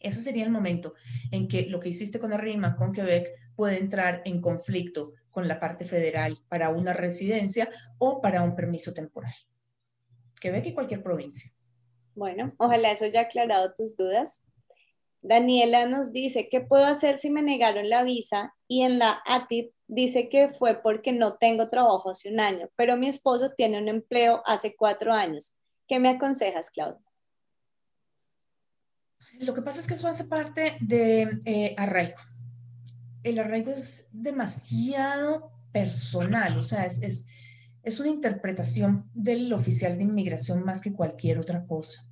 [0.00, 0.94] Ese sería el momento
[1.32, 5.60] en que lo que hiciste con Arrima, con Quebec, puede entrar en conflicto con la
[5.60, 9.34] parte federal para una residencia o para un permiso temporal.
[10.40, 11.50] Quebec y cualquier provincia.
[12.14, 14.44] Bueno, ojalá eso haya aclarado tus dudas.
[15.20, 18.54] Daniela nos dice, ¿qué puedo hacer si me negaron la visa?
[18.66, 22.96] Y en la ATIP dice que fue porque no tengo trabajo hace un año, pero
[22.96, 25.56] mi esposo tiene un empleo hace cuatro años.
[25.86, 27.07] ¿Qué me aconsejas, Claudia?
[29.40, 32.18] Lo que pasa es que eso hace parte de eh, arraigo.
[33.22, 37.26] El arraigo es demasiado personal, o sea, es,
[37.82, 42.02] es una interpretación del oficial de inmigración más que cualquier otra cosa.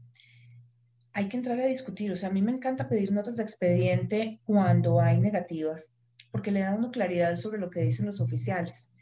[1.13, 4.41] Hay que entrar a discutir, o sea, a mí me encanta pedir notas de expediente
[4.45, 5.97] cuando hay negativas,
[6.31, 8.93] porque le da una claridad sobre lo que dicen los oficiales.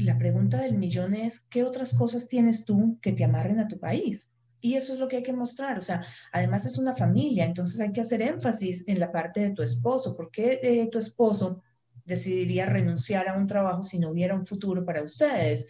[0.00, 3.78] La pregunta del millón es, ¿qué otras cosas tienes tú que te amarren a tu
[3.78, 4.37] país?
[4.60, 5.78] Y eso es lo que hay que mostrar.
[5.78, 9.50] O sea, además es una familia, entonces hay que hacer énfasis en la parte de
[9.50, 10.16] tu esposo.
[10.16, 11.62] ¿Por qué eh, tu esposo
[12.04, 15.68] decidiría renunciar a un trabajo si no hubiera un futuro para ustedes?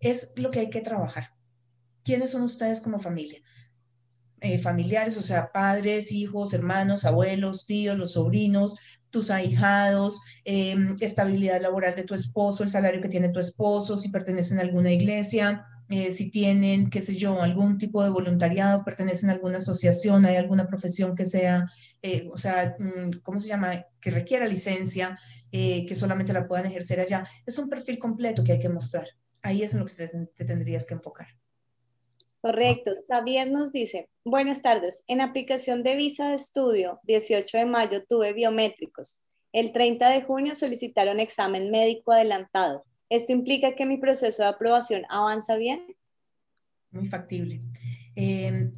[0.00, 1.30] Es lo que hay que trabajar.
[2.04, 3.42] ¿Quiénes son ustedes como familia?
[4.40, 8.76] Eh, familiares, o sea, padres, hijos, hermanos, abuelos, tíos, los sobrinos,
[9.10, 14.10] tus ahijados, em, estabilidad laboral de tu esposo, el salario que tiene tu esposo, si
[14.10, 19.30] pertenecen a alguna iglesia, eh, si tienen, qué sé yo, algún tipo de voluntariado, pertenecen
[19.30, 21.66] a alguna asociación, hay alguna profesión que sea,
[22.02, 23.86] eh, o sea, mm, ¿cómo se llama?
[24.00, 25.18] Que requiera licencia,
[25.50, 27.26] eh, que solamente la puedan ejercer allá.
[27.46, 29.08] Es un perfil completo que hay que mostrar.
[29.42, 31.28] Ahí es en lo que te, tendrías que enfocar.
[32.42, 32.92] Correcto.
[33.06, 35.04] Xavier nos dice, buenas tardes.
[35.08, 39.20] En aplicación de visa de estudio, 18 de mayo tuve biométricos.
[39.52, 42.84] El 30 de junio solicitaron examen médico adelantado.
[43.08, 45.80] ¿Esto implica que mi proceso de aprobación avanza bien?
[46.90, 47.60] Muy factible.
[48.16, 48.72] Em,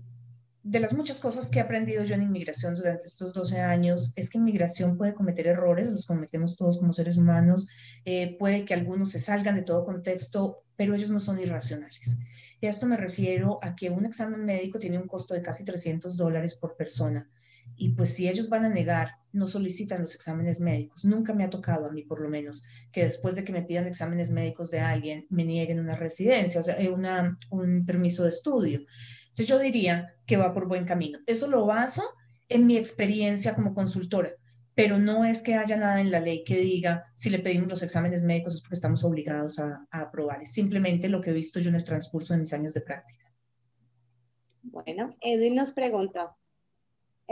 [0.62, 4.28] de las muchas cosas que he aprendido yo en inmigración durante estos 12 años es
[4.28, 7.68] que inmigración puede cometer errores, los cometemos todos como seres humanos,
[8.04, 12.18] eh, puede que algunos se salgan de todo contexto, pero ellos no son irracionales.
[12.60, 15.64] Y a esto me refiero a que un examen médico tiene un costo de casi
[15.64, 17.28] 300 dólares por persona.
[17.76, 21.04] Y pues si ellos van a negar, no solicitan los exámenes médicos.
[21.04, 23.86] Nunca me ha tocado a mí, por lo menos, que después de que me pidan
[23.86, 28.30] exámenes médicos de alguien, me nieguen una residencia, o sea, eh, una, un permiso de
[28.30, 28.80] estudio.
[29.28, 31.18] Entonces yo diría que va por buen camino.
[31.26, 32.02] Eso lo baso
[32.48, 34.32] en mi experiencia como consultora
[34.80, 37.82] pero no es que haya nada en la ley que diga si le pedimos los
[37.82, 40.40] exámenes médicos es porque estamos obligados a, aprobar.
[40.40, 43.30] Es simplemente lo que he visto yo en el transcurso de mis años de práctica.
[44.62, 46.34] Bueno, Edwin nos pregunta,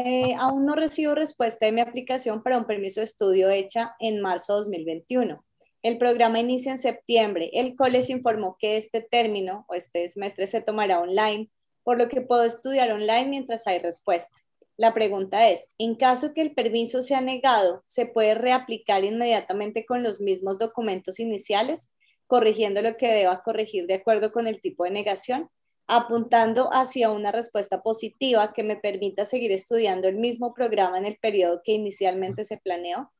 [0.00, 4.20] eh, aún no recibo respuesta de mi aplicación para un permiso de estudio hecha en
[4.20, 5.44] marzo de 2021.
[5.82, 7.50] El programa inicia en septiembre.
[7.52, 11.50] El colegio informó que este término o este semestre se tomará online,
[11.82, 14.36] por lo que puedo estudiar online mientras hay respuesta.
[14.76, 20.04] La pregunta es, en caso que el permiso sea negado, ¿se puede reaplicar inmediatamente con
[20.04, 21.92] los mismos documentos iniciales,
[22.28, 25.50] corrigiendo lo que deba corregir de acuerdo con el tipo de negación,
[25.88, 31.16] apuntando hacia una respuesta positiva que me permita seguir estudiando el mismo programa en el
[31.16, 33.10] periodo que inicialmente se planeó?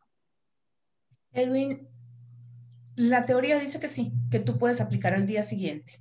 [1.33, 1.89] Edwin,
[2.97, 5.93] la teoría dice que sí, que tú puedes aplicar al día siguiente.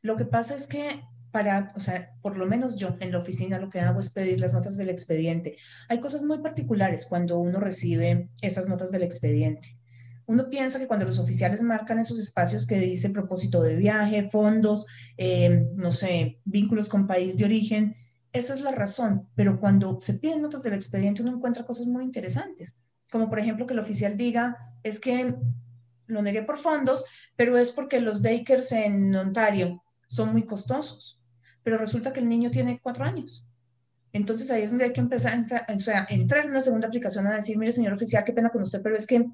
[0.00, 3.58] Lo que pasa es que para, o sea, por lo menos yo en la oficina
[3.58, 5.56] lo que hago es pedir las notas del expediente.
[5.88, 9.76] Hay cosas muy particulares cuando uno recibe esas notas del expediente.
[10.26, 14.86] Uno piensa que cuando los oficiales marcan esos espacios que dice propósito de viaje, fondos,
[15.16, 17.94] eh, no sé, vínculos con país de origen,
[18.32, 19.28] esa es la razón.
[19.34, 23.66] Pero cuando se piden notas del expediente uno encuentra cosas muy interesantes, como por ejemplo
[23.66, 25.34] que el oficial diga, es que
[26.06, 27.04] lo negué por fondos,
[27.36, 31.20] pero es porque los daycares en Ontario son muy costosos
[31.66, 33.45] pero resulta que el niño tiene cuatro años.
[34.16, 36.88] Entonces ahí es donde hay que empezar a entrar, o sea, entrar en una segunda
[36.88, 39.26] aplicación a decir, mire, señor oficial, qué pena con usted, pero es que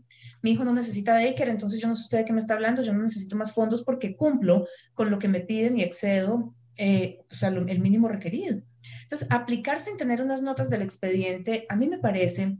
[0.43, 2.83] mi hijo no necesita daycare, entonces yo no sé usted de qué me está hablando,
[2.83, 7.21] yo no necesito más fondos porque cumplo con lo que me piden y excedo, eh,
[7.31, 8.61] o sea, el mínimo requerido.
[9.05, 12.59] Entonces, aplicar sin tener unas notas del expediente, a mí me parece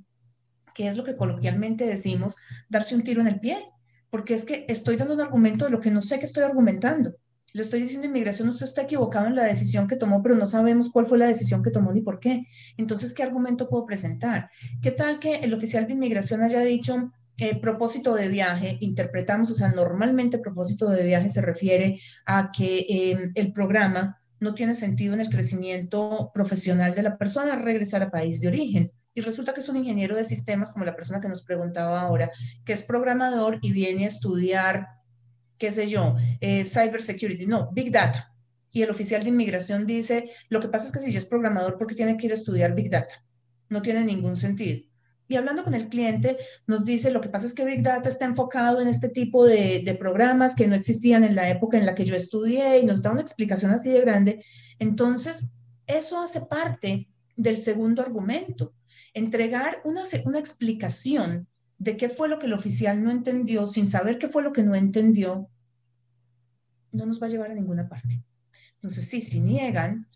[0.75, 2.37] que es lo que coloquialmente decimos,
[2.69, 3.59] darse un tiro en el pie,
[4.11, 7.15] porque es que estoy dando un argumento de lo que no sé que estoy argumentando
[7.55, 10.91] le estoy diciendo inmigración, usted está equivocado en la decisión que tomó, pero no sabemos
[10.91, 12.47] cuál fue la decisión que tomó ni por qué.
[12.77, 14.49] Entonces, ¿qué argumento puedo presentar?
[14.81, 19.55] ¿Qué tal que el oficial de inmigración haya dicho, eh, propósito de viaje, interpretamos, o
[19.55, 25.15] sea, normalmente propósito de viaje se refiere a que em, el programa no tiene sentido
[25.15, 28.93] en el crecimiento profesional de la persona regresar a país de origen.
[29.15, 32.31] Y resulta que es un ingeniero de sistemas, como la persona que nos preguntaba ahora,
[32.65, 34.87] que es programador y viene a estudiar
[35.63, 38.35] qué sé yo, eh, cyber security, no, big data.
[38.73, 41.79] Y el oficial de inmigración dice, lo que pasa es que si ya es programador,
[41.79, 43.15] ¿por qué tiene que ir a estudiar big data?
[43.69, 44.81] No tiene ningún sentido.
[45.29, 48.25] Y hablando con el cliente, nos dice, lo que pasa es que Big Data está
[48.27, 51.95] enfocado en este tipo de, de, programas que no existían en la época en la
[51.95, 54.45] que yo estudié y nos da una explicación así de grande.
[54.81, 55.53] Entonces,
[55.87, 58.75] eso hace parte del segundo argumento,
[59.15, 61.49] entregar una, una explicación
[61.83, 64.63] de qué fue lo que el oficial no entendió, sin saber qué fue lo que
[64.63, 65.49] no entendió,
[66.93, 68.23] no nos va a llevar a ninguna parte.
[68.75, 70.09] Entonces, sí, si niegan,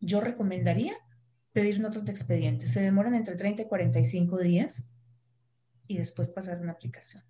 [0.00, 0.94] yo recomendaría
[1.52, 2.66] pedir notas de expediente.
[2.66, 4.88] Se demoran entre 30 y 45 días
[5.86, 7.22] y después pasar una aplicación.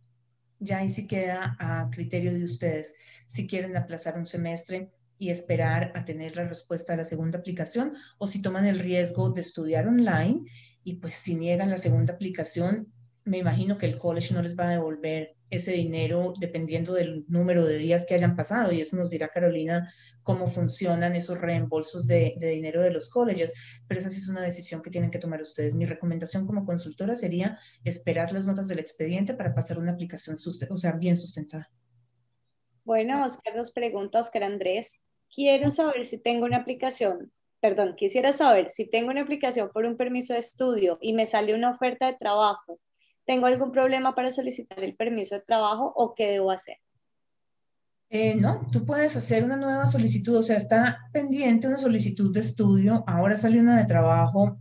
[0.58, 2.94] ya ahí sí queda a criterio de ustedes
[3.26, 7.94] si quieren aplazar un semestre y esperar a tener la respuesta a la segunda aplicación
[8.18, 10.44] o si toman el riesgo de estudiar online
[10.84, 12.92] y pues si niegan la segunda aplicación,
[13.24, 17.64] me imagino que el college no les va a devolver ese dinero dependiendo del número
[17.64, 19.86] de días que hayan pasado y eso nos dirá Carolina
[20.22, 24.80] cómo funcionan esos reembolsos de, dinero de los colleges, pero esa sí es una decisión
[24.80, 25.74] que tienen que tomar ustedes.
[25.74, 30.36] Mi recomendación como consultora sería esperar las notas del expediente para pasar una aplicación
[30.70, 31.68] o sea, bien sustentada.
[32.84, 38.70] Bueno, Oscar nos pregunta, Oscar Andrés, quiero saber si tengo una aplicación, perdón, quisiera saber
[38.70, 42.16] si tengo una aplicación por un permiso de estudio y me sale una oferta de
[42.16, 42.80] trabajo
[43.24, 46.76] ¿Tengo algún problema para solicitar el permiso de trabajo o qué debo hacer?
[48.10, 52.40] Eh, no, tú puedes hacer una nueva solicitud, o sea, está pendiente una solicitud de
[52.40, 54.58] estudio, ahora sale una de trabajo,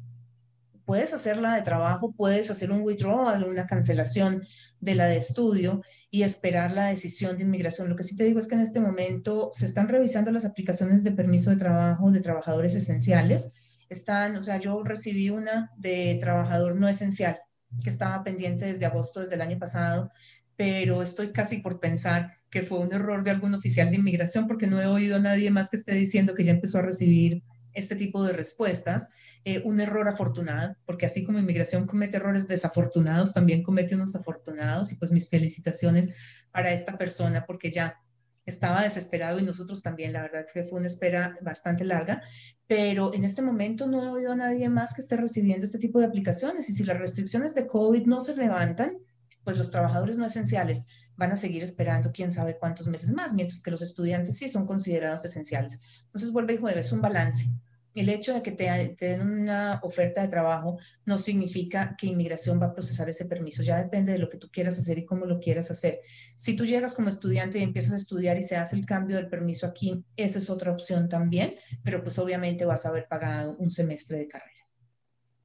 [0.86, 4.42] puedes hacerla de trabajo, puedes hacer un withdrawal, una cancelación
[4.80, 7.90] de la de estudio y esperar la decisión de inmigración.
[7.90, 11.04] Lo que sí te digo es que en este momento se están revisando las aplicaciones
[11.04, 13.86] de permiso de trabajo de trabajadores esenciales.
[13.90, 17.38] Están, o sea, yo recibí una de trabajador no esencial
[17.84, 20.12] que estaba pendiente desde agosto, desde el año pasado,
[20.56, 24.68] pero estoy casi por pensar que fue un error de algún oficial de inmigración porque
[24.68, 27.96] no he oído a nadie más que esté diciendo que ya empezó a recibir este
[27.96, 29.10] tipo de respuestas.
[29.46, 34.92] Eh, un error afortunado, porque así como inmigración comete errores desafortunados, también comete unos afortunados
[34.92, 36.14] y pues mis felicitaciones
[36.52, 37.98] para esta persona porque ya
[38.46, 42.22] estaba desesperado y nosotros también, la verdad que fue una espera bastante larga,
[42.68, 46.00] pero en este momento no he oído a nadie más que esté recibiendo este tipo
[46.00, 48.98] de aplicaciones y si las restricciones de COVID no se levantan,
[49.44, 50.86] pues los trabajadores no esenciales
[51.18, 54.66] van a seguir esperando quién sabe cuántos meses más, mientras que los estudiantes sí son
[54.66, 56.04] considerados esenciales.
[56.06, 57.48] Entonces vuelve y juega, es un balance
[57.94, 62.68] el hecho de que te, den una oferta de trabajo no significa que inmigración va
[62.68, 63.64] a procesar ese permiso.
[63.64, 66.02] Ya depende de lo que tú quieras hacer y cómo lo quieras hacer.
[66.38, 69.30] Si tú llegas como estudiante y empiezas a estudiar y se hace el cambio del
[69.30, 73.70] permiso aquí, esa es otra opción también, pero pues obviamente vas a haber pagado un
[73.70, 74.52] semestre de carrera.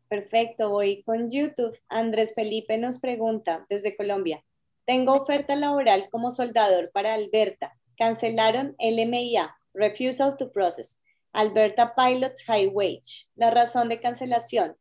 [0.08, 1.76] Perfecto, voy con YouTube.
[1.88, 4.44] Andrés Felipe nos pregunta desde Colombia.
[4.84, 7.72] Tengo oferta laboral como soldador para Alberta.
[7.96, 11.00] Cancelaron el MIA, Refusal to Process
[11.36, 13.28] Alberta Pilot High Wage.
[13.34, 14.76] La razón de cancelación.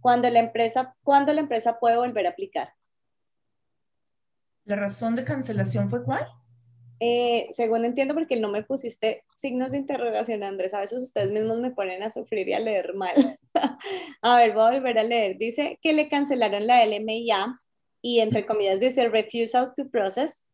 [0.00, 2.74] Cuando la empresa, ¿Cuándo la empresa puede volver a aplicar?
[4.64, 6.26] ¿La razón de cancelación fue cuál?
[7.00, 10.74] Eh, según entiendo, porque no me pusiste signos de interrogación, Andrés.
[10.74, 13.14] A veces ustedes mismos me ponen a sufrir y a leer mal.
[14.22, 15.38] a ver, voy a volver a leer.
[15.38, 17.60] Dice que le cancelaron la LMIA
[18.02, 20.46] y entre comillas dice refusal to process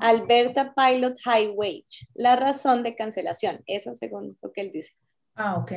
[0.00, 4.94] Alberta Pilot High Wage, la razón de cancelación, eso según lo que él dice.
[5.34, 5.72] Ah, ok.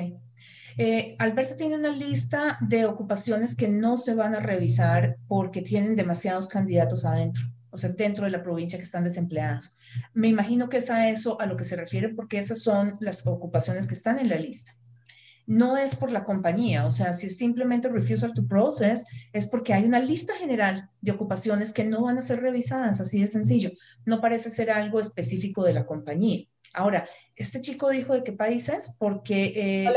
[0.78, 5.96] Eh, Alberta tiene una lista de ocupaciones que no se van a revisar porque tienen
[5.96, 9.76] demasiados candidatos adentro, o sea, dentro de la provincia que están desempleados.
[10.14, 13.26] Me imagino que es a eso a lo que se refiere porque esas son las
[13.26, 14.74] ocupaciones que están en la lista
[15.48, 19.74] no es por la compañía, o sea, si es simplemente refusal to process, es porque
[19.74, 23.72] hay una lista general de ocupaciones que no van a ser revisadas, así de sencillo.
[24.06, 26.46] No parece ser algo específico de la compañía.
[26.74, 27.08] Ahora,
[27.38, 29.90] este chico dijo de qué país es, porque eh,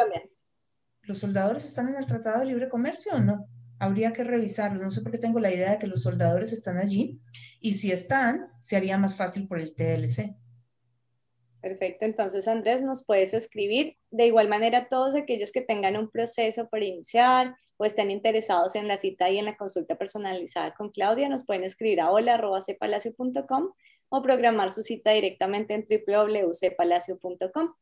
[1.02, 3.48] los soldadores están en el Tratado de Libre Comercio o no.
[3.80, 4.80] Habría que revisarlo.
[4.80, 7.20] No sé por qué tengo la idea de que los soldadores están allí
[7.60, 10.36] y si están, se haría más fácil por el TLC.
[11.60, 13.96] Perfecto, entonces Andrés, nos puedes escribir.
[14.10, 18.88] De igual manera, todos aquellos que tengan un proceso por iniciar o estén interesados en
[18.88, 23.72] la cita y en la consulta personalizada con Claudia, nos pueden escribir a hola.cpalacio.com
[24.08, 27.74] o programar su cita directamente en www.cpalacio.com.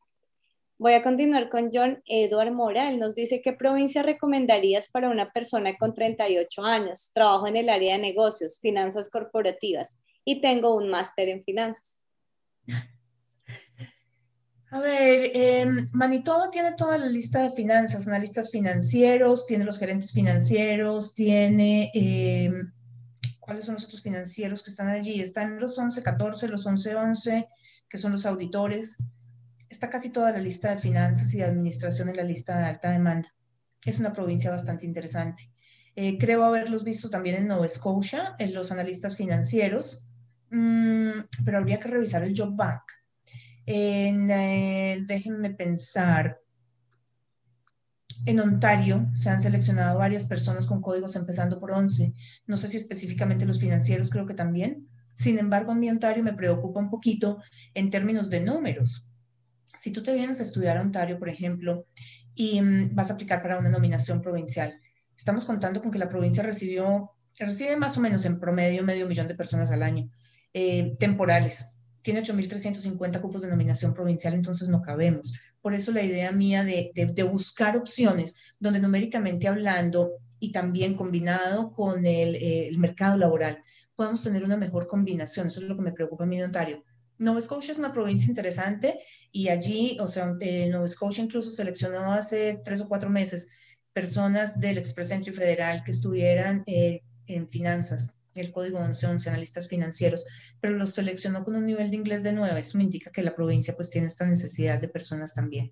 [0.77, 2.89] Voy a continuar con John Eduard Mora.
[2.89, 7.11] Él nos dice, ¿qué provincia recomendarías para una persona con 38 años?
[7.13, 12.03] Trabajo en el área de negocios, finanzas corporativas y tengo un máster en finanzas.
[14.71, 20.11] A ver, eh, Manitoba tiene toda la lista de finanzas, analistas financieros, tiene los gerentes
[20.11, 22.71] financieros, tiene, em,
[23.39, 25.21] ¿cuáles son los otros financieros que están allí?
[25.21, 27.47] Están los 1114, los 1111,
[27.89, 28.97] que son los auditores.
[29.69, 33.33] Está casi toda la lista de finanzas y administración en la lista de alta demanda.
[33.83, 35.49] Es una provincia bastante interesante.
[35.95, 40.05] Eh, creo haberlos visto también en Nova Scotia, en los analistas financieros,
[40.51, 42.83] mm, pero habría que revisar el Job Bank
[43.65, 46.39] en, eh, déjenme pensar,
[48.25, 52.13] en Ontario se han seleccionado varias personas con códigos empezando por 11.
[52.47, 54.87] No sé si específicamente los financieros, creo que también.
[55.15, 57.41] Sin embargo, en mi Ontario me preocupa un poquito
[57.73, 59.07] en términos de números.
[59.77, 61.87] Si tú te vienes a estudiar a Ontario, por ejemplo,
[62.35, 64.79] y mm, vas a aplicar para una nominación provincial,
[65.15, 69.27] estamos contando con que la provincia recibió, recibe más o menos en promedio medio millón
[69.27, 70.09] de personas al año.
[70.53, 71.78] eh, temporales.
[72.01, 75.33] Tiene 8.350 cupos de nominación provincial, entonces no cabemos.
[75.61, 76.91] Por eso la idea mía de,
[77.29, 83.61] buscar opciones donde numéricamente hablando y también combinado con el, eh, el, mercado laboral,
[83.95, 85.47] podamos tener una mejor combinación.
[85.47, 86.83] Eso es lo que me preocupa a mí, Ontario.
[87.19, 88.97] Nova Scotia es una provincia interesante
[89.31, 93.49] y allí, o sea, eh, Nova Scotia incluso seleccionó hace tres o cuatro meses
[93.93, 100.25] personas del Express Entry Federal que estuvieran eh, en finanzas, el código 1111, analistas financieros,
[100.61, 102.59] pero los seleccionó con un nivel de inglés de 9.
[102.59, 105.71] Eso me indica que la provincia pues tiene esta necesidad de personas también.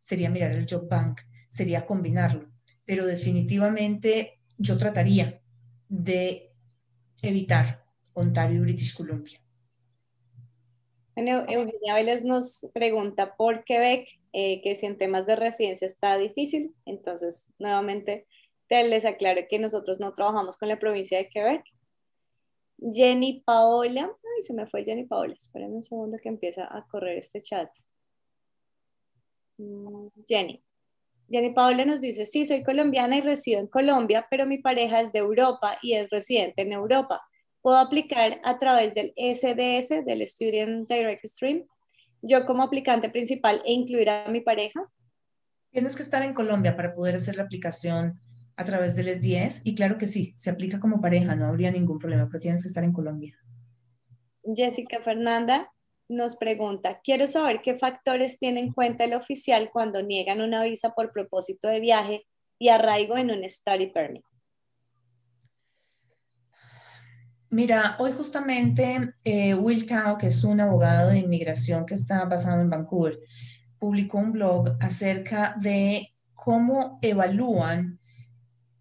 [0.00, 2.50] Sería mirar el Job Bank, sería combinarlo,
[2.84, 5.40] pero definitivamente yo trataría
[5.88, 6.52] de
[7.22, 7.84] evitar
[8.14, 9.38] Ontario y British Columbia.
[11.14, 16.18] Bueno, Eugenia Vélez nos pregunta por Quebec, eh, que si en temas de residencia está
[16.18, 16.74] difícil.
[16.86, 18.26] Entonces, nuevamente,
[18.68, 21.64] te les aclaro que nosotros no trabajamos con la provincia de Quebec.
[22.92, 27.18] Jenny Paola, ay, se me fue Jenny Paola, espérenme un segundo que empieza a correr
[27.18, 27.70] este chat.
[29.58, 30.62] Mm, Jenny.
[31.30, 35.12] Jenny Paola nos dice, sí, soy colombiana y resido en Colombia, pero mi pareja es
[35.12, 37.22] de Europa y es residente en Europa
[37.64, 41.64] puedo aplicar a través del SDS, del Student Direct Stream,
[42.20, 44.84] yo como aplicante principal e incluir a mi pareja?
[45.70, 48.20] Tienes que estar en Colombia para poder hacer la aplicación
[48.56, 51.98] a través del SDS y claro que sí, se aplica como pareja, no habría ningún
[51.98, 53.36] problema, pero tienes que estar en Colombia.
[54.44, 55.70] Jessica Fernanda
[56.08, 60.90] nos pregunta, quiero saber qué factores tiene en cuenta el oficial cuando niegan una visa
[60.90, 62.26] por propósito de viaje
[62.58, 64.24] y arraigo en un study permit.
[67.50, 72.60] Mira, hoy justamente eh, Will Cow, que es un abogado de inmigración que está basado
[72.60, 73.18] en Vancouver,
[73.78, 78.00] publicó un blog acerca de cómo evalúan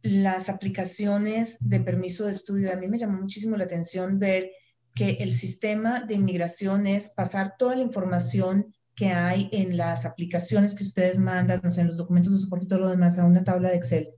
[0.04, 2.72] las aplicaciones de permiso de estudio.
[2.72, 4.52] A mí me llamó muchísimo la atención ver
[4.94, 10.76] que el sistema de inmigración es pasar toda la información que hay en las aplicaciones
[10.76, 13.26] que ustedes mandan, no sé, en los documentos de soporte y todo lo demás a
[13.26, 14.10] una tabla de Excel.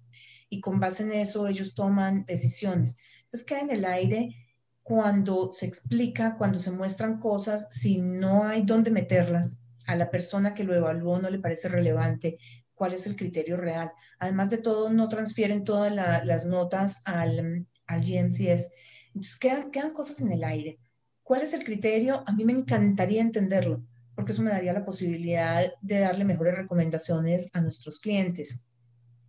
[0.50, 2.98] Y con base en eso ellos toman decisiones.
[3.24, 4.36] Entonces queda en el aire
[4.84, 10.54] cuando se explica, cuando se muestran cosas, si no hay dónde meterlas, a la persona
[10.54, 12.38] que lo evaluó no le parece relevante,
[12.76, 13.92] cuál es el criterio real.
[14.20, 18.72] Además de todo, no transfieren todas las notas al, al GMCS.
[19.08, 20.80] Entonces, quedan, quedan cosas en el aire.
[21.24, 22.24] ¿Cuál es el criterio?
[22.28, 23.84] A mí me encantaría entenderlo,
[24.16, 28.68] porque eso me daría la posibilidad de darle mejores recomendaciones a nuestros clientes.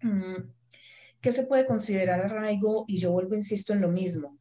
[0.02, 0.50] Mm,
[1.22, 2.84] ¿Qué se puede considerar arraigo?
[2.86, 4.38] Y yo vuelvo, insisto, en lo mismo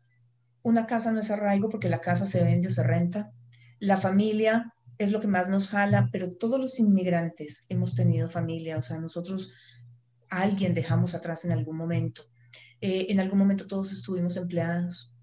[0.65, 3.31] una casa no es arraigo porque la casa se vende o se renta.
[3.77, 8.77] La familia es lo que más nos jala, pero todos los inmigrantes hemos tenido familia,
[8.77, 9.53] o sea, nosotros
[10.29, 12.23] a alguien dejamos atrás en algún momento.
[12.81, 15.13] Eh, en algún momento todos estuvimos empleados.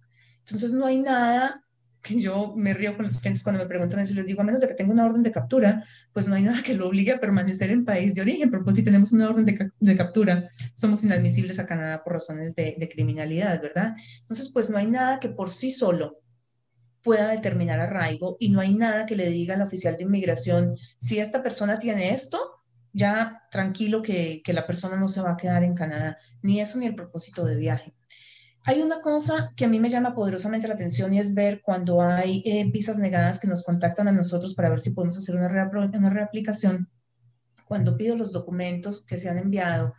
[0.40, 1.62] Entonces no hay nada
[2.02, 4.60] que yo me río con los clientes cuando me preguntan eso les digo, a menos
[4.60, 7.20] de que tenga una orden de captura, pues no hay nada que lo obligue a
[7.20, 11.60] permanecer en país de origen, pero pues si tenemos una orden de, captura, somos inadmisibles
[11.60, 13.94] a Canadá por razones de, de, criminalidad, ¿verdad?
[14.20, 16.21] Entonces, pues no hay nada que por sí solo
[17.02, 21.18] pueda determinar arraigo y no hay nada que le diga al oficial de inmigración, si
[21.18, 22.38] esta persona tiene esto,
[22.92, 26.78] ya tranquilo que, que la persona no se va a quedar en Canadá, ni eso
[26.78, 27.94] ni el propósito de viaje.
[28.64, 32.00] Hay una cosa que a mí me llama poderosamente la atención y es ver cuando
[32.00, 35.48] hay eh, visas negadas que nos contactan a nosotros para ver si podemos hacer una,
[35.48, 36.88] una reaplicación.
[37.66, 39.94] Cuando pido los documentos que se han enviado,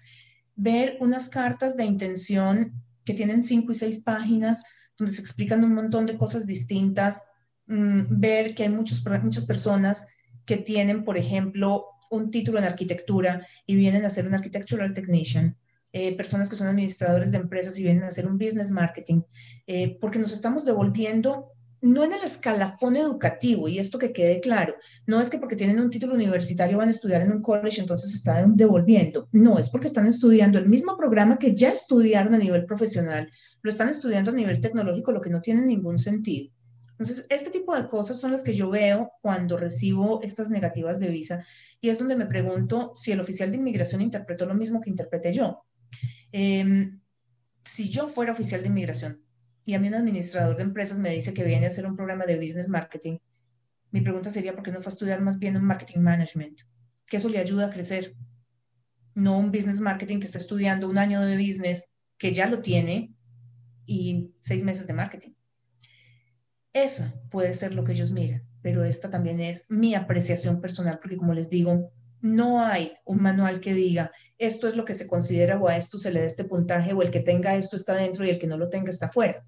[0.55, 4.63] ver unas cartas de intención que tienen cinco y seis páginas
[5.03, 7.23] donde se explican un montón de cosas distintas,
[7.67, 10.07] mm, ver que hay muchos, muchas personas
[10.45, 15.57] que tienen, por ejemplo, un título en arquitectura y vienen a ser un architectural technician
[15.95, 19.21] eh, personas que son administradores de empresas y vienen a hacer un business marketing,
[19.67, 21.51] eh, porque nos estamos devolviendo
[21.84, 24.73] no en el escalafón educativo, y esto que quede claro,
[25.05, 28.13] no es que porque tienen un título universitario van a estudiar en un college, entonces
[28.13, 32.65] están devolviendo, no, es porque están estudiando el mismo programa que ya estudiaron a nivel
[32.65, 33.29] profesional,
[33.61, 36.53] lo están estudiando a nivel tecnológico, lo que no tiene ningún sentido.
[36.91, 41.09] Entonces, este tipo de cosas son las que yo veo cuando recibo estas negativas de
[41.09, 41.43] visa
[41.81, 45.34] y es donde me pregunto si el oficial de inmigración interpretó lo mismo que interpreté
[45.34, 45.65] yo.
[46.31, 47.01] Em,
[47.65, 49.22] si yo fuera oficial de inmigración
[49.66, 52.26] y a mí un administrador de empresas me dice que viene a hacer un programa
[52.26, 53.18] de business marketing,
[53.91, 56.61] mi pregunta sería, ¿por qué no fue a estudiar más bien un marketing management?
[57.05, 58.16] Que eso le ayuda a crecer.
[59.14, 63.14] No un business marketing que está estudiando un año de business, que ya lo tiene,
[63.86, 65.32] y seis meses de marketing.
[66.74, 71.18] Eso puede ser lo que ellos miran, pero esta también es mi apreciación personal, porque
[71.18, 71.91] como les digo,
[72.22, 75.97] no hay un manual que diga esto es lo que se considera o a esto
[75.97, 78.47] se le da este puntaje o el que tenga esto está dentro y el que
[78.47, 79.45] no lo tenga está fuera.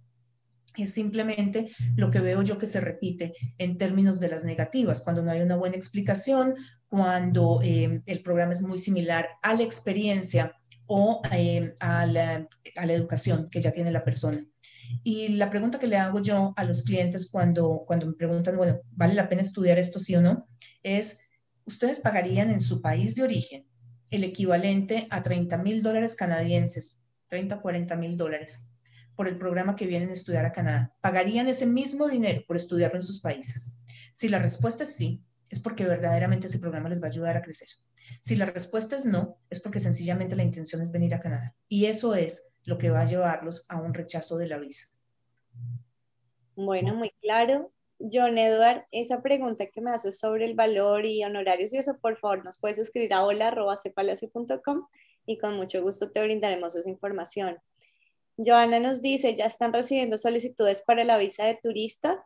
[0.84, 5.24] Es simplemente lo que veo yo que se repite en términos de las negativas, cuando
[5.24, 6.56] no hay una buena explicación,
[6.88, 10.56] cuando eh, el programa es muy similar a la experiencia
[10.88, 12.48] o eh, a, la,
[12.78, 14.46] a, la, educación que ya tiene la persona.
[15.04, 18.80] Y la pregunta que le hago yo a los clientes cuando, cuando me preguntan, bueno,
[18.92, 20.48] ¿vale la pena estudiar esto sí o no?
[20.84, 21.18] Es,
[21.66, 23.66] ¿ustedes pagarían en su país de origen
[24.12, 28.72] el equivalente a 30 mil dólares canadienses, 30, 40 mil dólares
[29.16, 30.94] por el programa que vienen a estudiar a Canadá?
[31.02, 33.76] ¿Pagarían ese mismo dinero por estudiarlo en sus países?
[34.14, 37.42] Si la respuesta es sí, es porque verdaderamente ese programa les va a ayudar a
[37.42, 37.68] crecer.
[38.22, 41.56] Si la respuesta es no, es porque sencillamente la intención es venir a Canadá.
[41.68, 44.88] Y eso es lo que va a llevarlos a un rechazo de la visa.
[46.56, 47.72] Bueno, muy claro.
[48.00, 52.18] John Edward, esa pregunta que me haces sobre el valor y honorarios y eso, por
[52.18, 54.88] favor, nos puedes escribir a hola.cepalacio.com
[55.26, 57.58] y con mucho gusto te brindaremos esa información.
[58.38, 62.26] Joana nos dice, ¿ya están recibiendo solicitudes para la visa de turista?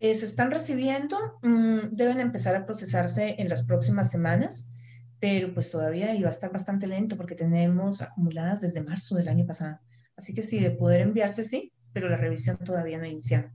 [0.00, 4.72] Eh, se están recibiendo, mm, deben empezar a procesarse en las próximas semanas,
[5.20, 9.46] pero pues todavía iba a estar bastante lento porque tenemos acumuladas desde marzo del año
[9.46, 9.78] pasado.
[10.16, 13.50] Así que sí, de poder enviarse sí, pero la revisión todavía no ha iniciado.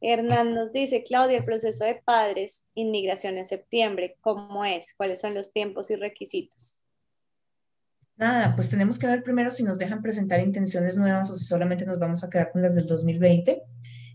[0.00, 4.94] Hernán nos dice, Claudia, el proceso de padres, inmigración en septiembre, ¿cómo es?
[4.94, 6.79] ¿Cuáles son los tiempos y requisitos?
[8.20, 11.86] Nada, pues tenemos que ver primero si nos dejan presentar intenciones nuevas o si solamente
[11.86, 13.62] nos vamos a quedar con las del 2020.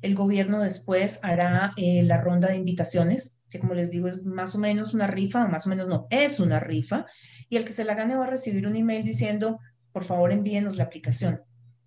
[0.03, 4.53] El gobierno después hará eh, la ronda de invitaciones, que como les digo es más
[4.53, 7.07] o menos una rifa, o más o menos no, es una rifa,
[7.49, 9.57] y el que se la gane va a recibir un email diciendo,
[9.91, 11.41] por favor envíenos la aplicación.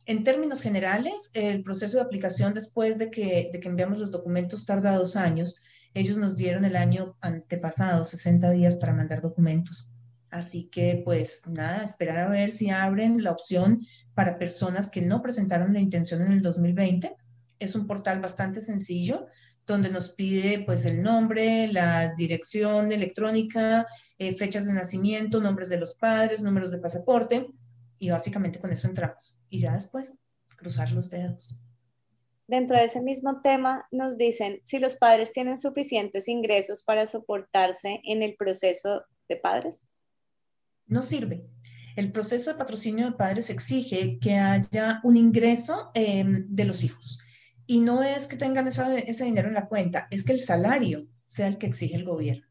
[0.04, 4.66] En términos generales, el proceso de aplicación después de que, de que enviamos los documentos
[4.66, 5.54] tarda dos años.
[5.94, 9.88] Ellos nos dieron el año antepasado 60 días para mandar documentos.
[10.30, 13.80] Así que, pues nada, esperar a ver si abren la opción
[14.14, 17.16] para personas que no presentaron la intención en el 2020.
[17.58, 19.26] Es un portal bastante sencillo
[19.66, 23.86] donde nos pide pues el nombre, la dirección electrónica,
[24.18, 27.50] eh, fechas de nacimiento, nombres de los padres, números de pasaporte
[27.98, 29.38] y básicamente con eso entramos.
[29.50, 30.18] Y ya después,
[30.56, 31.62] cruzar los dedos.
[32.46, 38.00] Dentro de ese mismo tema nos dicen si los padres tienen suficientes ingresos para soportarse
[38.04, 39.86] en el proceso de padres.
[40.88, 41.46] No sirve.
[41.96, 47.20] El proceso de patrocinio de padres exige que haya un ingreso em, de los hijos.
[47.66, 51.46] Y no es que tengan ese dinero en la cuenta, es que el salario sea
[51.46, 52.46] el que exige el gobierno.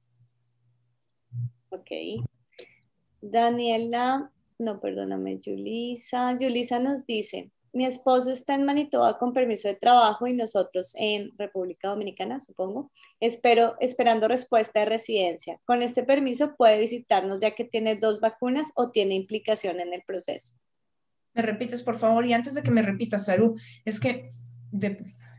[1.70, 1.92] Ok.
[3.22, 6.36] Daniela no, perdóname, Julisa.
[6.40, 11.32] Julisa nos dice, mi esposo está en Manitoba con permiso de trabajo y nosotros en
[11.38, 15.60] República Dominicana, supongo, espero, esperando respuesta de residencia.
[15.64, 20.02] Con este permiso puede visitarnos ya que tiene dos vacunas o tiene implicación en el
[20.08, 20.58] proceso.
[21.36, 23.56] Me repites, por favor, y antes de que me repitas, Saru,
[23.86, 24.26] es que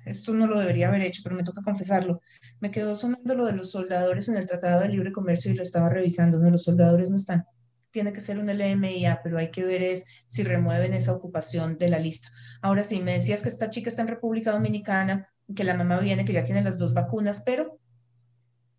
[0.06, 2.20] esto no lo debería haber hecho, pero me toca confesarlo.
[2.60, 5.62] Me quedó sonando lo de los soldadores en el Tratado de Libre Comercio y lo
[5.62, 6.50] estaba revisando, ¿no?
[6.50, 7.46] Los soldadores no están
[7.90, 11.88] tiene que ser un LMIA, pero hay que ver es si remueven esa ocupación de
[11.88, 12.28] la lista.
[12.62, 16.24] Ahora sí, me decías que esta chica está en República Dominicana, que la mamá viene,
[16.24, 17.78] que ya tiene las dos vacunas, pero...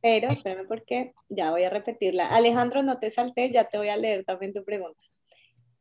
[0.02, 2.28] Pero, espérame porque ya voy a repetirla.
[2.28, 5.02] Alejandro, no te salté, ya te voy a leer también tu pregunta.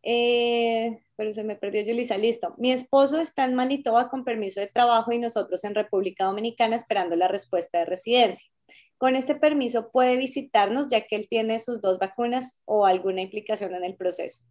[0.03, 2.55] Eh, pero se me perdió Yulisa, listo.
[2.59, 7.15] Mi esposo está en Manitoba con permiso de trabajo y nosotros en República Dominicana esperando
[7.15, 8.51] la respuesta de residencia.
[8.99, 13.75] Con este permiso puede visitarnos ya que él tiene sus dos vacunas o alguna implicación
[13.75, 14.45] en el proceso.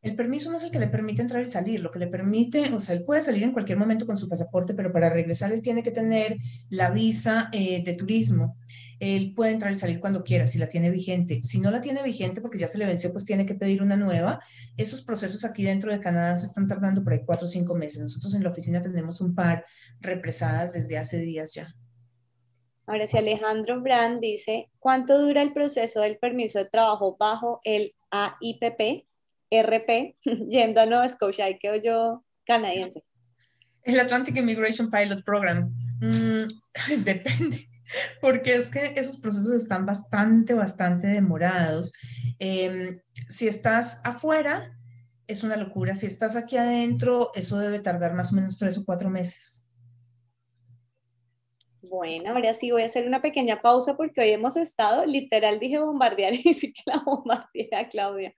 [0.00, 2.72] El permiso no es el que le permite entrar y salir, lo que le permite,
[2.72, 5.60] o sea, él puede salir en cualquier momento con su pasaporte, pero para regresar él
[5.60, 6.36] tiene que tener
[6.70, 8.56] la visa eh, de turismo.
[9.00, 11.42] Él puede entrar y salir cuando quiera, si la tiene vigente.
[11.42, 13.96] Si no la tiene vigente porque ya se le venció, pues tiene que pedir una
[13.96, 14.40] nueva.
[14.76, 18.00] Esos procesos aquí dentro de Canadá se están tardando por ahí cuatro o cinco meses.
[18.02, 19.64] Nosotros en la oficina tenemos un par
[20.00, 21.74] represadas desde hace días ya.
[22.88, 27.94] Ahora, si Alejandro Brand dice, ¿cuánto dura el proceso del permiso de trabajo bajo el
[28.10, 29.04] AIPP,
[29.50, 30.16] RP,
[30.48, 31.50] yendo a Nueva Scotia?
[31.50, 33.04] ¿Y qué yo canadiense?
[33.82, 35.70] El Atlantic Immigration Pilot Program.
[36.00, 36.48] Mm,
[37.04, 37.68] depende,
[38.22, 41.92] porque es que esos procesos están bastante, bastante demorados.
[42.38, 44.74] Em, si estás afuera,
[45.26, 45.94] es una locura.
[45.94, 49.57] Si estás aquí adentro, eso debe tardar más o menos tres o cuatro meses.
[51.90, 55.78] Bueno, ahora sí voy a hacer una pequeña pausa porque hoy hemos estado, literal dije
[55.78, 58.34] bombardear y sí que la bombardeé Claudia.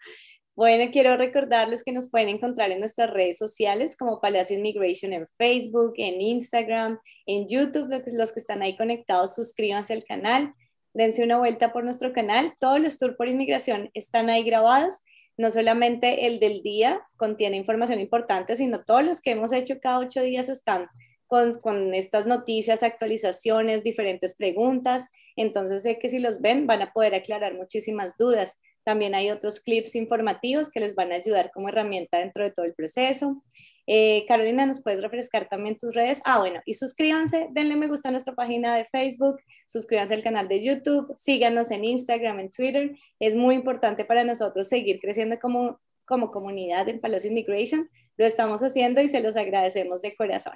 [0.55, 5.27] Bueno, quiero recordarles que nos pueden encontrar en nuestras redes sociales como Palacio Immigration en
[5.39, 7.89] Facebook, en Instagram, en YouTube.
[8.13, 10.53] Los que están ahí conectados, suscríbanse al canal,
[10.93, 12.53] dense una vuelta por nuestro canal.
[12.59, 15.03] Todos los tours por inmigración están ahí grabados.
[15.39, 20.01] No solamente el del día contiene información importante, sino todos los que hemos hecho cada
[20.01, 20.89] ocho días están
[21.31, 25.09] con, con, estas noticias, actualizaciones, diferentes preguntas.
[25.37, 28.61] Entonces sé que si los ven van a poder aclarar muchísimas dudas.
[28.83, 32.67] También hay otros clips informativos que les van a ayudar como herramienta dentro de todo
[32.67, 33.45] el proceso.
[33.87, 36.21] Eh, Carolina, ¿nos puedes refrescar también tus redes?
[36.25, 39.37] Ah, bueno, y suscríbanse, denle me gusta a nuestra página de Facebook,
[39.69, 42.97] suscríbanse al canal de YouTube, síganos en Instagram, en Twitter.
[43.21, 47.89] Es muy importante para nosotros seguir creciendo como, como comunidad en Palacio Immigration.
[48.17, 50.55] Lo estamos haciendo y se los agradecemos de corazón.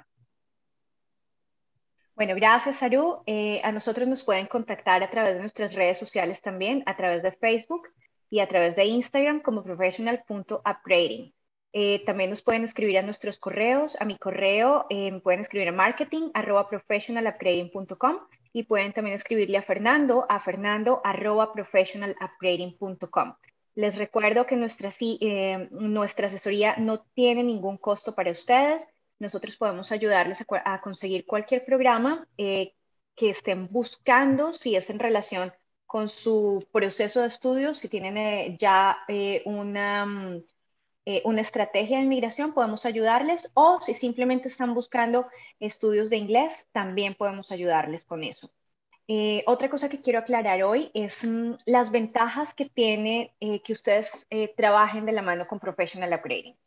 [2.15, 3.23] Bueno, gracias, Saru.
[3.25, 7.21] Eh, a nosotros nos pueden contactar a través de nuestras redes sociales también, a través
[7.21, 7.89] de Facebook
[8.29, 11.33] y a través de Instagram como professional.upgrading.
[11.73, 15.73] Eh, también nos pueden escribir a nuestros correos, a mi correo, eh, pueden escribir a
[15.73, 18.19] marketing arroba professionalupgrading.com
[18.53, 23.35] y pueden también escribirle a Fernando a fernando arroba professionalupgrading.com.
[23.75, 24.93] Les recuerdo que nuestra,
[25.71, 28.87] nuestra asesoría no tiene ningún costo para ustedes
[29.19, 32.73] nosotros podemos ayudarles a, conseguir cualquier programa eh,
[33.15, 35.53] que estén buscando, si es en relación
[35.85, 40.43] con su proceso de estudio, si tienen eh, ya eh, una, mm,
[41.23, 45.27] una estrategia de inmigración, podemos ayudarles, o si simplemente están buscando
[45.59, 48.51] estudios de inglés, también podemos ayudarles con eso.
[49.45, 55.05] otra cosa que quiero aclarar hoy es mm, las ventajas que tiene que ustedes trabajen
[55.05, 56.57] de la mano con Professional Upgrading.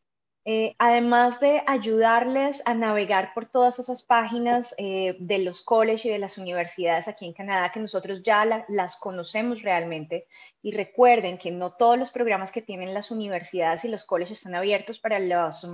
[0.50, 6.08] Eh, además de ayudarles a navegar por todas esas páginas eh, de los colleges y
[6.08, 10.26] de las universidades aquí en Canadá, que nosotros ya las conocemos realmente,
[10.62, 14.54] y recuerden que no todos los programas que tienen las universidades y los colleges están
[14.54, 15.68] abiertos para los...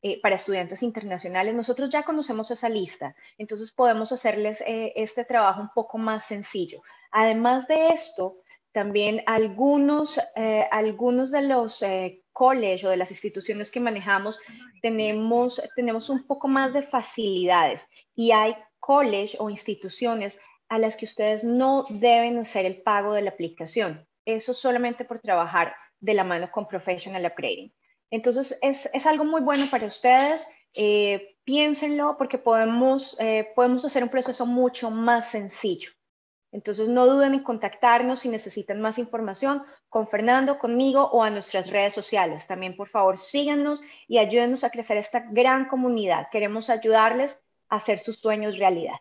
[0.00, 5.70] Eh, para estudiantes internacionales, nosotros ya conocemos esa lista, entonces podemos hacerles este trabajo un
[5.74, 6.82] poco más sencillo.
[7.10, 8.38] Además de esto,
[8.70, 10.20] también algunos,
[10.70, 11.82] algunos de los
[12.38, 14.38] college o de las instituciones que manejamos,
[14.80, 17.84] tenemos, tenemos un poco más de facilidades
[18.14, 23.22] y hay college o instituciones a las que ustedes no deben hacer el pago de
[23.22, 24.06] la aplicación.
[24.24, 27.72] Eso solamente por trabajar de la mano con Professional Upgrading.
[28.08, 30.46] Entonces, es, es algo muy bueno para ustedes.
[30.74, 35.90] Eh, piénsenlo porque podemos, eh, podemos hacer un proceso mucho más sencillo.
[36.50, 41.70] Entonces, no duden en contactarnos si necesitan más información con Fernando, conmigo o a nuestras
[41.70, 42.46] redes sociales.
[42.46, 46.28] También, por favor, síganos y ayúdenos a crecer esta gran comunidad.
[46.30, 47.38] Queremos ayudarles
[47.68, 48.96] a hacer sus sueños realidad.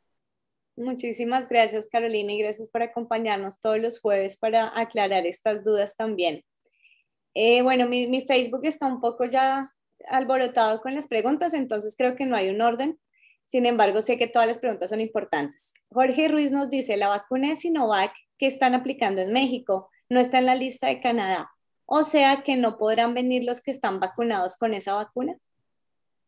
[0.76, 6.44] Muchísimas gracias, Carolina, y gracias por acompañarnos todos los jueves para aclarar estas dudas también.
[7.34, 9.72] Eh, bueno, mi, mi Facebook está un poco ya
[10.08, 13.00] alborotado con las preguntas, entonces creo que no hay un orden.
[13.48, 15.74] Sin embargo, sé que todas las preguntas son importantes.
[15.90, 20.40] Jorge Ruiz nos dice, la vacuna de Sinovac que están aplicando en México no está
[20.40, 21.50] en la lista de Canadá.
[21.86, 25.38] O sea que no podrán venir los que están vacunados con esa vacuna.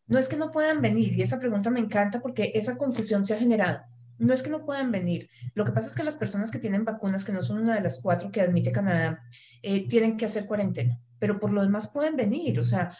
[0.07, 3.33] No es que no puedan venir, y esa pregunta me encanta porque esa confusión se
[3.33, 3.81] ha generado.
[4.17, 5.29] No es que no puedan venir.
[5.55, 7.81] Lo que pasa es que las personas que tienen vacunas, que no son una de
[7.81, 9.21] las cuatro que admite Canadá,
[9.61, 12.61] eh, tienen que hacer cuarentena, pero por lo demás pueden venir.
[12.61, 12.91] O sea,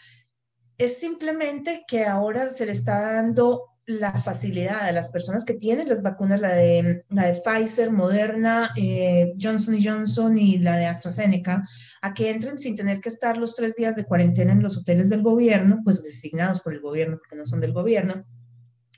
[0.78, 5.90] es simplemente que ahora se le está dando la facilidad a las personas que tienen
[5.90, 11.66] las vacunas, la de, la de Pfizer, Moderna, eh, Johnson Johnson y la de AstraZeneca,
[12.04, 15.10] a que entren sin tener que estar los tres días de cuarentena en los hoteles
[15.10, 18.24] del gobierno, pues designados por el gobierno, porque no son del gobierno,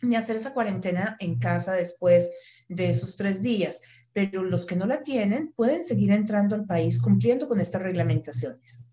[0.01, 2.29] ni hacer esa cuarentena en casa después
[2.67, 3.81] de esos tres días.
[4.11, 8.90] Pero los que no la tienen pueden seguir entrando al país cumpliendo con estas reglamentaciones.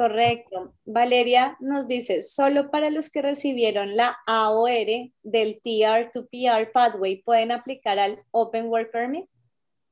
[0.00, 0.74] Correcto.
[0.86, 7.22] Valeria nos dice, solo para los que recibieron la AOR del TR to PR Pathway
[7.22, 9.26] pueden aplicar al Open Work Permit.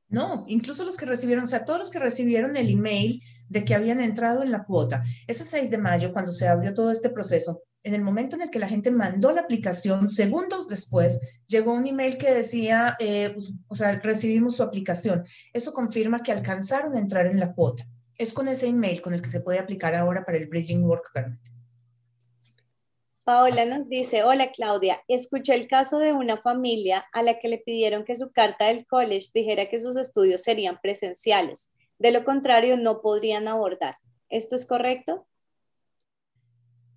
[0.07, 3.75] No, incluso los que recibieron, o sea, todos los que recibieron el email de que
[3.75, 5.03] habían entrado en la cuota.
[5.27, 8.49] Ese 6 de mayo, cuando se abrió todo este proceso, en el momento en el
[8.49, 13.35] que la gente mandó la aplicación, segundos después, llegó un email que decía, eh,
[13.67, 15.23] o sea, recibimos su aplicación.
[15.53, 17.85] Eso confirma que alcanzaron a entrar en la cuota
[18.19, 21.11] es con ese email con el que se puede aplicar ahora para el Bridging Work
[21.13, 21.39] Permit.
[23.23, 27.59] Paola nos dice, hola Claudia, escuché el caso de una familia a la que le
[27.59, 31.71] pidieron que su carta del college dijera que sus estudios serían presenciales.
[31.97, 33.95] De lo contrario, no podrían abordar.
[34.29, 35.27] ¿Esto es correcto?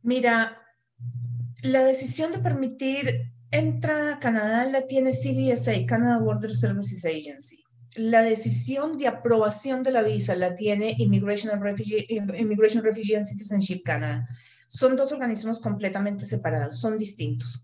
[0.02, 0.60] Mira,
[1.62, 7.61] la decisión de permitir entrada a Canadá la tiene CBSA, Canada Border Services Agency
[7.96, 13.82] la decisión de aprobación de la visa la tiene Immigration, Refugee, Immigration Refugee and Citizenship
[13.84, 14.28] Canada.
[14.68, 17.62] Son dos organismos completamente separados, son distintos.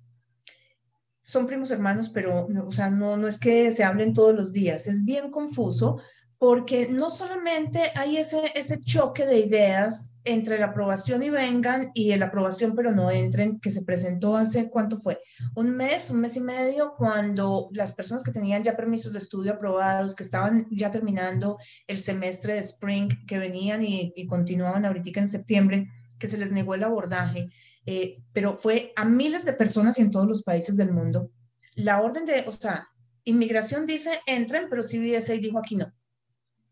[1.23, 4.87] Son primos hermanos, pero o sea, no, no es que se hablen todos los días.
[4.87, 6.01] Es bien confuso
[6.39, 12.15] porque no solamente hay ese, ese choque de ideas entre la aprobación y vengan y
[12.17, 15.21] la aprobación pero no entren, que se presentó hace, ¿cuánto fue?
[15.55, 19.53] Un mes, un mes y medio, cuando las personas que tenían ya permisos de estudio
[19.53, 25.29] aprobados, que estaban ya terminando el semestre de Spring, que venían y, continuaban ahorita en
[25.29, 27.49] septiembre, que se les negó el abordaje,
[27.87, 31.31] eh, pero fue a miles de personas y en todos los países del mundo.
[31.75, 32.89] La orden de, o sea,
[33.25, 35.93] inmigración dice entren, pero CBSA dijo aquí no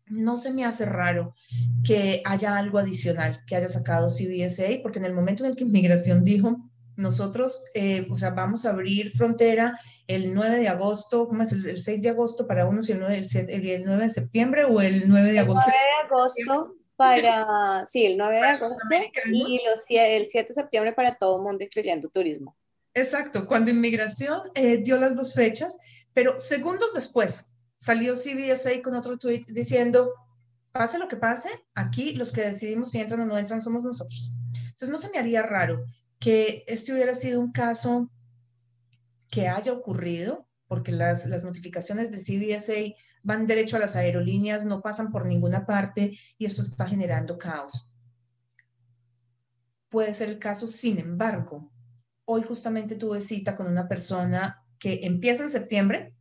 [0.09, 1.33] no se me hace raro
[1.85, 5.63] que haya algo adicional que haya sacado CBSA, porque en el momento en el que
[5.67, 6.57] Inmigración dijo,
[6.95, 11.51] nosotros, eh, o sea, vamos a abrir frontera el 9 de agosto, ¿cómo es?
[11.51, 15.07] El, 6 de agosto para unos y el 9, el, 9 de septiembre o el
[15.07, 15.69] 9 de agosto.
[15.69, 18.83] El 9 de agosto para, sí, el 9 de agosto
[19.87, 22.57] y el 7 de septiembre para todo el mundo, incluyendo turismo.
[22.95, 25.77] Exacto, cuando Inmigración eh, dio las dos fechas,
[26.13, 30.11] pero segundos después, salió CBSA con otro tweet diciendo,
[30.71, 34.33] pase lo que pase, aquí los que decidimos si entran o no entran somos nosotros.
[34.53, 35.83] Entonces no se me haría raro
[36.19, 38.11] que este hubiera sido un caso
[39.29, 44.81] que haya ocurrido, porque las, las notificaciones de CBSA van derecho a las aerolíneas, no
[44.81, 47.89] pasan por ninguna parte y esto está generando caos.
[49.89, 51.71] Puede ser el caso, sin embargo,
[52.25, 56.13] hoy justamente tuve cita con una persona que empieza en septiembre,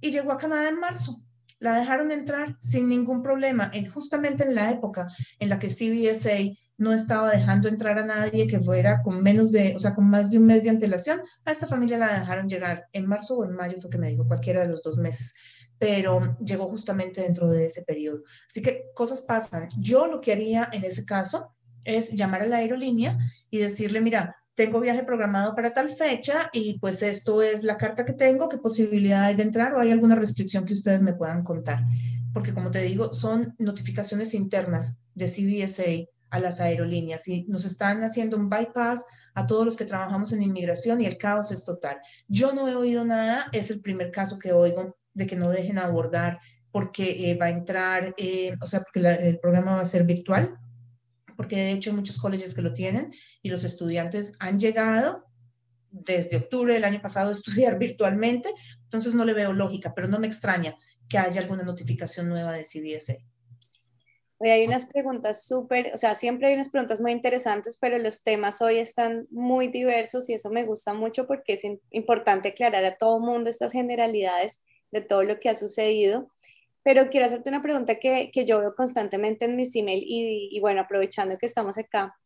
[0.00, 1.22] y llegó a Canadá en marzo.
[1.58, 6.94] La dejaron entrar sin ningún problema, justamente en la época en la que CBSA no
[6.94, 10.38] estaba dejando entrar a nadie que fuera con menos de, o sea, con más de
[10.38, 11.20] un mes de antelación.
[11.44, 14.26] A esta familia la dejaron llegar en marzo o en mayo, fue que me dijo,
[14.26, 15.34] cualquiera de los dos meses,
[15.78, 18.22] pero llegó justamente dentro de ese periodo.
[18.48, 19.68] Así que cosas pasan.
[19.78, 23.18] Yo lo que haría en ese caso es llamar a la aerolínea
[23.50, 28.04] y decirle, mira, tengo viaje programado para tal fecha y pues esto es la carta
[28.04, 31.44] que tengo, qué posibilidad hay de entrar o hay alguna restricción que ustedes me puedan
[31.44, 31.84] contar.
[32.32, 38.02] Porque como te digo, son notificaciones internas de CBSA a las aerolíneas y nos están
[38.02, 41.98] haciendo un bypass a todos los que trabajamos en inmigración y el caos es total.
[42.28, 45.78] Yo no he oído nada, es el primer caso que oigo de que no dejen
[45.78, 46.38] abordar
[46.70, 50.56] porque eh, va a entrar, eh, o sea, porque el programa va a ser virtual
[51.40, 55.24] porque de hecho muchos colegios que lo tienen y los estudiantes han llegado
[55.90, 58.50] desde octubre del año pasado a estudiar virtualmente,
[58.82, 60.76] entonces no le veo lógica, pero no me extraña
[61.08, 63.14] que haya alguna notificación nueva de CBSA.
[64.36, 68.22] Hoy hay unas preguntas súper, o sea, siempre hay unas preguntas muy interesantes, pero los
[68.22, 72.98] temas hoy están muy diversos y eso me gusta mucho porque es importante aclarar a
[72.98, 76.30] todo mundo estas generalidades de todo lo que ha sucedido.
[76.82, 80.60] Pero quiero hacerte una pregunta que, que yo veo constantemente en mis email y, y,
[80.60, 82.16] bueno, aprovechando que estamos acá.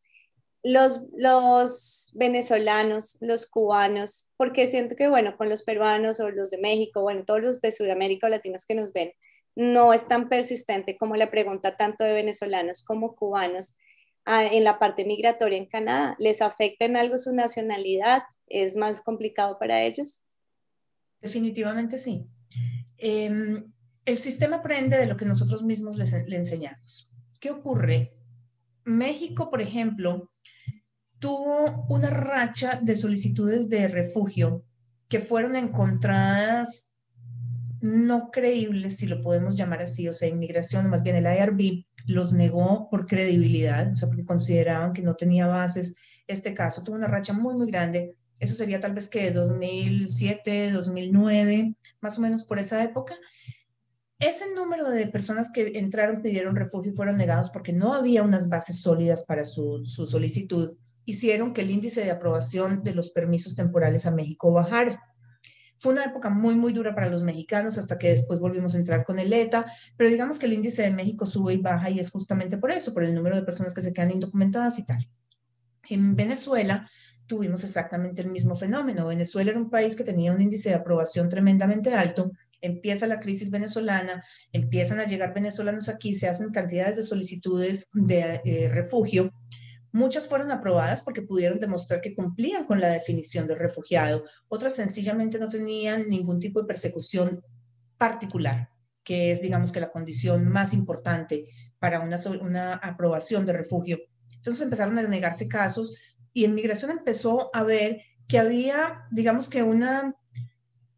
[0.63, 6.59] Los, los venezolanos, los cubanos, porque siento que, bueno, con los peruanos o los de
[6.59, 9.13] México, bueno, todos los de Sudamérica o latinos que nos ven,
[9.57, 13.77] no es tan persistente como la pregunta tanto de venezolanos como cubanos
[14.25, 16.17] ah, en la parte migratoria en Canadá.
[16.19, 18.23] ¿Les afecta en algo su nacionalidad?
[18.47, 20.25] ¿Es más complicado para ellos?
[21.21, 22.27] Definitivamente sí.
[22.99, 23.31] Eh,
[24.05, 27.13] el sistema aprende de lo que nosotros mismos le enseñamos.
[27.41, 28.15] ¿Qué ocurre?
[28.85, 30.31] México, por ejemplo,
[31.19, 34.65] tuvo una racha de solicitudes de refugio
[35.09, 36.95] que fueron encontradas
[37.81, 42.33] no creíbles, si lo podemos llamar así, o sea, inmigración, más bien el IRB los
[42.33, 45.95] negó por credibilidad, o sea, porque consideraban que no tenía bases.
[46.27, 48.17] Este caso tuvo una racha muy, muy grande.
[48.41, 53.15] Eso sería tal vez que 2007, 2009, más o menos por esa época
[54.19, 58.49] ese número de personas que entraron, pidieron refugio y fueron negados porque no había unas
[58.49, 64.07] bases sólidas para su, solicitud, hicieron que el índice de aprobación de los permisos temporales
[64.07, 65.03] a México bajara.
[65.79, 69.05] Fue una época muy, muy dura para los mexicanos hasta que después volvimos a entrar
[69.05, 72.11] con el ETA, pero digamos que el índice de México sube y baja y es
[72.11, 75.07] justamente por eso, por el número de personas que se quedan indocumentadas y tal.
[75.91, 76.89] En Venezuela
[77.27, 79.07] tuvimos exactamente el mismo fenómeno.
[79.07, 82.31] Venezuela era un país que tenía un índice de aprobación tremendamente alto
[82.65, 88.41] empieza la crisis venezolana, empiezan a llegar venezolanos aquí, se hacen cantidades de solicitudes de
[88.45, 89.33] eh, refugio.
[89.93, 94.25] Muchas fueron aprobadas porque pudieron demostrar que cumplían con la definición de refugiado.
[94.49, 97.43] Otras sencillamente no tenían ningún tipo de persecución
[97.97, 98.71] particular,
[99.05, 101.45] que es, digamos, que la condición más importante
[101.79, 103.99] para una, una aprobación de refugio.
[104.37, 109.63] Entonces empezaron a negarse casos y en migración empezó a ver que había, digamos que
[109.63, 110.15] una,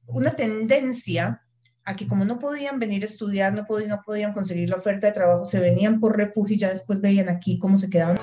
[0.07, 1.46] una tendencia
[1.87, 5.13] aquí como no podían venir a estudiar, no podían, no podían conseguir la oferta de
[5.13, 8.17] trabajo, se venían por refugio y ya después veían aquí cómo se quedaban.